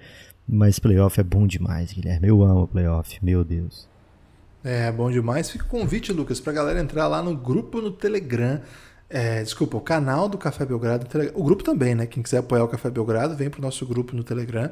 Mas 0.48 0.78
playoff 0.78 1.20
é 1.20 1.24
bom 1.24 1.46
demais, 1.46 1.92
Guilherme. 1.92 2.28
Eu 2.28 2.42
amo 2.42 2.66
playoff, 2.68 3.18
meu 3.22 3.44
Deus. 3.44 3.86
É 4.64 4.90
bom 4.90 5.10
demais. 5.10 5.50
Fica 5.50 5.64
o 5.64 5.68
convite, 5.68 6.12
Lucas, 6.12 6.40
pra 6.40 6.52
galera 6.52 6.80
entrar 6.80 7.06
lá 7.06 7.22
no 7.22 7.36
grupo 7.36 7.80
no 7.82 7.90
Telegram. 7.90 8.60
É, 9.08 9.42
desculpa, 9.42 9.76
o 9.76 9.80
canal 9.80 10.28
do 10.28 10.38
Café 10.38 10.64
Belgrado. 10.64 11.06
O 11.34 11.44
grupo 11.44 11.62
também, 11.62 11.94
né? 11.94 12.06
Quem 12.06 12.22
quiser 12.22 12.38
apoiar 12.38 12.64
o 12.64 12.68
Café 12.68 12.90
Belgrado, 12.90 13.36
vem 13.36 13.50
pro 13.50 13.60
nosso 13.60 13.84
grupo 13.86 14.16
no 14.16 14.24
Telegram. 14.24 14.70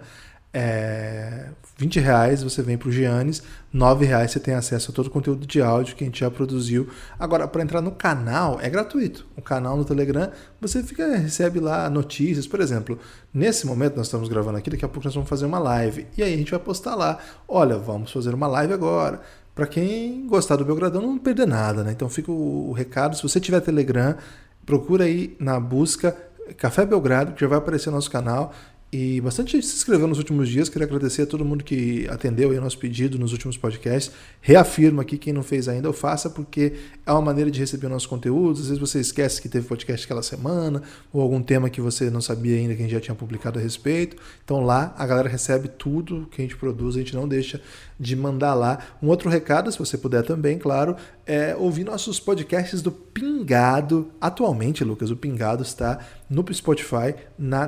É, 0.57 1.49
20 1.77 1.99
reais 1.99 2.45
você 2.45 2.63
vem 2.63 2.79
para 2.79 2.89
o 2.89 2.93
Giannis, 2.93 3.43
9 3.73 4.07
reais 4.07 4.31
você 4.31 4.39
tem 4.39 4.55
acesso 4.55 4.93
a 4.93 4.95
todo 4.95 5.09
o 5.09 5.11
conteúdo 5.11 5.45
de 5.45 5.61
áudio 5.61 5.97
que 5.97 6.05
a 6.05 6.07
gente 6.07 6.21
já 6.21 6.31
produziu. 6.31 6.89
Agora, 7.19 7.49
para 7.49 7.63
entrar 7.63 7.81
no 7.81 7.91
canal, 7.91 8.61
é 8.61 8.71
gratuito. 8.71 9.27
O 9.37 9.43
canal 9.43 9.77
no 9.77 9.85
Telegram, 9.85 10.31
você 10.61 10.85
fica 10.85 11.17
recebe 11.17 11.59
lá 11.59 11.91
notícias. 11.91 12.47
Por 12.47 12.61
exemplo, 12.61 12.97
nesse 13.33 13.67
momento 13.67 13.97
nós 13.97 14.07
estamos 14.07 14.29
gravando 14.29 14.57
aqui, 14.57 14.71
daqui 14.71 14.85
a 14.85 14.89
pouco 14.89 15.05
nós 15.05 15.15
vamos 15.15 15.29
fazer 15.29 15.45
uma 15.45 15.59
live. 15.59 16.07
E 16.17 16.23
aí 16.23 16.33
a 16.33 16.37
gente 16.37 16.53
vai 16.53 16.61
postar 16.61 16.95
lá. 16.95 17.19
Olha, 17.49 17.77
vamos 17.77 18.13
fazer 18.13 18.33
uma 18.33 18.47
live 18.47 18.73
agora. 18.73 19.21
Para 19.55 19.67
quem 19.67 20.27
gostar 20.29 20.55
do 20.55 20.65
Belgradão, 20.65 21.03
não 21.03 21.19
perder 21.19 21.47
nada, 21.47 21.83
né? 21.83 21.91
Então 21.91 22.09
fica 22.09 22.31
o, 22.31 22.73
recado. 22.73 23.17
Se 23.17 23.23
você 23.23 23.41
tiver 23.41 23.61
Telegram, 23.61 24.17
procura 24.65 25.05
aí 25.05 25.37
na 25.41 25.59
busca 25.59 26.17
Café 26.57 26.85
Belgrado, 26.85 27.33
que 27.33 27.41
já 27.41 27.49
vai 27.49 27.59
aparecer 27.59 27.91
no 27.91 27.97
nosso 27.97 28.11
canal. 28.11 28.53
E 28.93 29.21
bastante 29.21 29.53
gente 29.53 29.67
se 29.67 29.75
inscreveu 29.75 30.07
nos 30.07 30.19
últimos 30.19 30.49
dias. 30.49 30.69
Queria 30.69 30.87
agradecer 30.87 31.23
a 31.23 31.27
todo 31.27 31.45
mundo 31.45 31.65
que 31.65 32.07
atendeu 32.09 32.51
o 32.51 32.61
nosso 32.61 32.79
pedido 32.79 33.19
nos 33.19 33.33
últimos 33.33 33.57
podcasts. 33.57 34.15
Reafirmo 34.41 35.01
aqui, 35.01 35.19
quem 35.19 35.33
não 35.33 35.43
fez 35.43 35.67
ainda, 35.67 35.91
o 35.91 35.93
faça, 35.93 36.31
porque 36.31 36.75
é 37.05 37.11
uma 37.11 37.21
maneira 37.21 37.51
de 37.51 37.59
receber 37.59 37.89
o 37.89 37.91
nosso 37.91 38.09
conteúdo. 38.09 38.61
Às 38.61 38.67
vezes 38.67 38.79
você 38.79 39.01
esquece 39.01 39.43
que 39.43 39.49
teve 39.49 39.67
podcast 39.67 40.05
aquela 40.05 40.23
semana, 40.23 40.81
ou 41.13 41.21
algum 41.21 41.43
tema 41.43 41.69
que 41.69 41.81
você 41.81 42.09
não 42.09 42.21
sabia 42.21 42.57
ainda 42.57 42.75
que 42.75 42.83
a 42.83 42.85
gente 42.85 42.95
já 42.95 43.01
tinha 43.01 43.17
publicado 43.17 43.59
a 43.59 43.63
respeito. 43.63 44.17
Então 44.45 44.61
lá 44.61 44.95
a 44.97 45.05
galera 45.05 45.29
recebe 45.29 45.67
tudo 45.67 46.29
que 46.31 46.41
a 46.41 46.45
gente 46.45 46.57
produz, 46.57 46.95
a 46.95 47.01
gente 47.01 47.17
não 47.17 47.27
deixa 47.27 47.61
de 47.99 48.15
mandar 48.15 48.55
lá. 48.55 48.79
Um 49.03 49.09
outro 49.09 49.29
recado, 49.29 49.71
se 49.73 49.79
você 49.79 49.99
puder 49.99 50.23
também, 50.23 50.57
claro, 50.57 50.97
é 51.27 51.57
ouvir 51.57 51.85
nossos 51.85 52.21
podcasts 52.21 52.81
do 52.81 52.93
Pingado. 52.93 54.11
Atualmente, 54.21 54.85
Lucas, 54.85 55.11
o 55.11 55.17
Pingado 55.17 55.63
está 55.63 55.99
no 56.29 56.45
Spotify, 56.53 57.15
na 57.39 57.67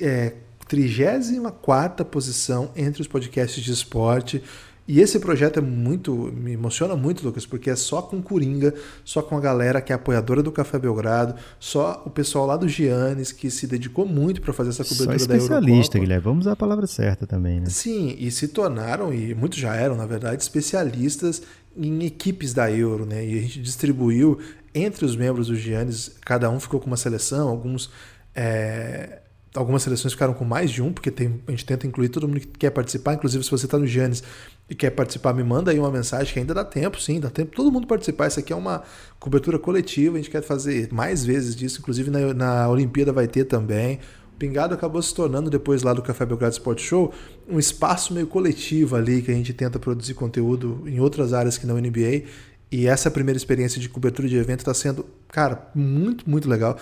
é, 0.00 0.34
34 0.66 2.04
posição 2.06 2.70
entre 2.74 3.02
os 3.02 3.08
podcasts 3.08 3.62
de 3.62 3.72
esporte. 3.72 4.42
E 4.86 5.00
esse 5.00 5.18
projeto 5.18 5.58
é 5.58 5.62
muito, 5.62 6.12
me 6.36 6.52
emociona 6.52 6.94
muito, 6.94 7.24
Lucas, 7.24 7.46
porque 7.46 7.70
é 7.70 7.76
só 7.76 8.02
com 8.02 8.20
Coringa, 8.20 8.74
só 9.02 9.22
com 9.22 9.34
a 9.34 9.40
galera 9.40 9.80
que 9.80 9.92
é 9.92 9.96
apoiadora 9.96 10.42
do 10.42 10.52
Café 10.52 10.78
Belgrado, 10.78 11.34
só 11.58 12.02
o 12.04 12.10
pessoal 12.10 12.44
lá 12.44 12.54
do 12.54 12.68
Giannis 12.68 13.32
que 13.32 13.50
se 13.50 13.66
dedicou 13.66 14.04
muito 14.04 14.42
para 14.42 14.52
fazer 14.52 14.70
essa 14.70 14.84
cobertura 14.84 15.18
só 15.18 15.26
da 15.26 15.34
Eurocopa. 15.36 15.54
especialista, 15.54 15.98
Guilherme, 15.98 16.22
vamos 16.22 16.44
usar 16.44 16.52
a 16.52 16.56
palavra 16.56 16.86
certa 16.86 17.26
também, 17.26 17.60
né? 17.60 17.66
Sim, 17.70 18.14
e 18.18 18.30
se 18.30 18.48
tornaram, 18.48 19.12
e 19.12 19.34
muitos 19.34 19.58
já 19.58 19.74
eram, 19.74 19.96
na 19.96 20.04
verdade, 20.04 20.42
especialistas 20.42 21.40
em 21.74 22.04
equipes 22.04 22.52
da 22.52 22.70
Euro, 22.70 23.06
né? 23.06 23.26
E 23.26 23.38
a 23.38 23.40
gente 23.40 23.62
distribuiu 23.62 24.38
entre 24.74 25.06
os 25.06 25.16
membros 25.16 25.46
do 25.46 25.56
Giannis, 25.56 26.12
cada 26.26 26.50
um 26.50 26.60
ficou 26.60 26.78
com 26.78 26.88
uma 26.88 26.98
seleção, 26.98 27.48
alguns 27.48 27.90
é, 28.34 29.20
algumas 29.54 29.82
seleções 29.82 30.12
ficaram 30.12 30.34
com 30.34 30.44
mais 30.44 30.70
de 30.70 30.82
um, 30.82 30.92
porque 30.92 31.10
tem, 31.10 31.40
a 31.46 31.50
gente 31.52 31.64
tenta 31.64 31.86
incluir 31.86 32.08
todo 32.08 32.26
mundo 32.26 32.40
que 32.40 32.46
quer 32.46 32.70
participar. 32.70 33.14
Inclusive, 33.14 33.44
se 33.44 33.50
você 33.50 33.66
está 33.66 33.78
no 33.78 33.86
Giannis 33.86 34.22
e 34.68 34.74
quer 34.74 34.90
participar, 34.90 35.32
me 35.32 35.44
manda 35.44 35.70
aí 35.70 35.78
uma 35.78 35.90
mensagem 35.90 36.32
que 36.32 36.38
ainda 36.40 36.52
dá 36.52 36.64
tempo, 36.64 37.00
sim, 37.00 37.20
dá 37.20 37.30
tempo 37.30 37.54
todo 37.54 37.70
mundo 37.70 37.86
participar. 37.86 38.26
Isso 38.26 38.40
aqui 38.40 38.52
é 38.52 38.56
uma 38.56 38.82
cobertura 39.20 39.58
coletiva, 39.58 40.16
a 40.16 40.18
gente 40.18 40.30
quer 40.30 40.42
fazer 40.42 40.92
mais 40.92 41.24
vezes 41.24 41.54
disso. 41.54 41.78
Inclusive, 41.80 42.10
na, 42.10 42.34
na 42.34 42.68
Olimpíada 42.68 43.12
vai 43.12 43.28
ter 43.28 43.44
também. 43.44 44.00
O 44.34 44.36
Pingado 44.36 44.74
acabou 44.74 45.00
se 45.00 45.14
tornando, 45.14 45.48
depois 45.48 45.84
lá 45.84 45.92
do 45.92 46.02
Café 46.02 46.26
Belgrado 46.26 46.54
Sport 46.54 46.80
Show, 46.80 47.14
um 47.48 47.56
espaço 47.56 48.12
meio 48.12 48.26
coletivo 48.26 48.96
ali 48.96 49.22
que 49.22 49.30
a 49.30 49.34
gente 49.34 49.52
tenta 49.52 49.78
produzir 49.78 50.14
conteúdo 50.14 50.82
em 50.86 50.98
outras 50.98 51.32
áreas 51.32 51.56
que 51.56 51.64
não 51.64 51.76
NBA. 51.76 52.24
E 52.72 52.88
essa 52.88 53.08
primeira 53.08 53.36
experiência 53.36 53.80
de 53.80 53.88
cobertura 53.88 54.26
de 54.26 54.36
evento 54.36 54.60
está 54.60 54.74
sendo, 54.74 55.06
cara, 55.28 55.70
muito, 55.72 56.28
muito 56.28 56.48
legal. 56.48 56.76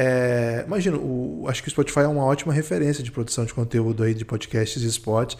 É, 0.00 0.62
imagina, 0.64 0.96
o, 0.96 1.44
acho 1.48 1.60
que 1.60 1.68
o 1.68 1.70
Spotify 1.72 2.00
é 2.00 2.06
uma 2.06 2.24
ótima 2.24 2.52
referência 2.52 3.02
de 3.02 3.10
produção 3.10 3.44
de 3.44 3.52
conteúdo 3.52 4.04
aí 4.04 4.14
de 4.14 4.24
podcasts 4.24 4.80
e 4.80 4.86
esporte. 4.86 5.36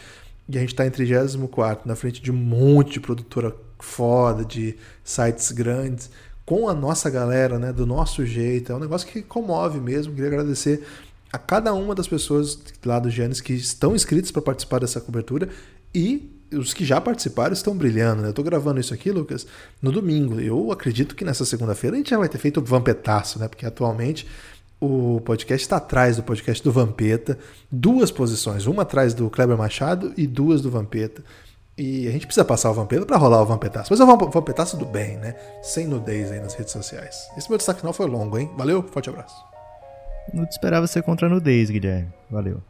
E 0.48 0.56
a 0.56 0.60
gente 0.60 0.70
está 0.70 0.84
em 0.84 0.90
34 0.90 1.86
na 1.86 1.94
frente 1.94 2.20
de 2.20 2.32
um 2.32 2.34
monte 2.34 2.94
de 2.94 3.00
produtora 3.00 3.54
foda, 3.78 4.44
de 4.44 4.74
sites 5.04 5.52
grandes, 5.52 6.10
com 6.44 6.68
a 6.68 6.74
nossa 6.74 7.08
galera, 7.08 7.56
né, 7.56 7.72
do 7.72 7.86
nosso 7.86 8.26
jeito. 8.26 8.72
É 8.72 8.74
um 8.74 8.80
negócio 8.80 9.06
que 9.06 9.22
comove 9.22 9.78
mesmo. 9.78 10.12
Queria 10.12 10.28
agradecer 10.28 10.84
a 11.32 11.38
cada 11.38 11.72
uma 11.72 11.94
das 11.94 12.08
pessoas 12.08 12.58
lá 12.84 12.98
do 12.98 13.08
Gênesis 13.08 13.40
que 13.40 13.52
estão 13.52 13.94
inscritos 13.94 14.32
para 14.32 14.42
participar 14.42 14.80
dessa 14.80 15.00
cobertura 15.00 15.48
e 15.94 16.36
os 16.52 16.72
que 16.72 16.84
já 16.84 17.00
participaram 17.00 17.52
estão 17.52 17.76
brilhando. 17.76 18.22
Né? 18.22 18.28
Eu 18.28 18.30
estou 18.30 18.44
gravando 18.44 18.80
isso 18.80 18.94
aqui, 18.94 19.10
Lucas, 19.10 19.46
no 19.82 19.92
domingo. 19.92 20.40
Eu 20.40 20.72
acredito 20.72 21.14
que 21.14 21.24
nessa 21.24 21.44
segunda-feira 21.44 21.96
a 21.96 21.98
gente 21.98 22.10
já 22.10 22.18
vai 22.18 22.28
ter 22.28 22.38
feito 22.38 22.60
o 22.60 22.64
Vampetaço, 22.64 23.38
né? 23.38 23.48
Porque 23.48 23.66
atualmente 23.66 24.26
o 24.80 25.20
podcast 25.24 25.64
está 25.64 25.76
atrás 25.76 26.16
do 26.16 26.22
podcast 26.22 26.62
do 26.62 26.72
Vampeta. 26.72 27.38
Duas 27.70 28.10
posições, 28.10 28.66
uma 28.66 28.82
atrás 28.82 29.14
do 29.14 29.28
Kleber 29.28 29.56
Machado 29.56 30.12
e 30.16 30.26
duas 30.26 30.62
do 30.62 30.70
Vampeta. 30.70 31.22
E 31.76 32.08
a 32.08 32.10
gente 32.10 32.26
precisa 32.26 32.44
passar 32.44 32.70
o 32.70 32.74
Vampeta 32.74 33.06
para 33.06 33.16
rolar 33.16 33.40
o 33.42 33.46
Vampetaço. 33.46 33.92
Mas 33.92 34.00
é 34.00 34.04
o 34.04 34.30
Vampetaço 34.30 34.76
do 34.76 34.84
bem, 34.84 35.16
né? 35.16 35.36
Sem 35.62 35.86
nudez 35.86 36.30
aí 36.32 36.40
nas 36.40 36.54
redes 36.54 36.72
sociais. 36.72 37.28
Esse 37.36 37.48
meu 37.48 37.56
destaque 37.56 37.80
final 37.80 37.92
foi 37.92 38.06
longo, 38.06 38.36
hein? 38.36 38.50
Valeu, 38.56 38.82
forte 38.82 39.08
abraço. 39.08 39.36
Não 40.34 40.44
te 40.44 40.52
esperava 40.52 40.86
ser 40.86 41.02
contra 41.02 41.26
a 41.26 41.30
nudez, 41.30 41.70
Guilherme. 41.70 42.12
Valeu. 42.30 42.60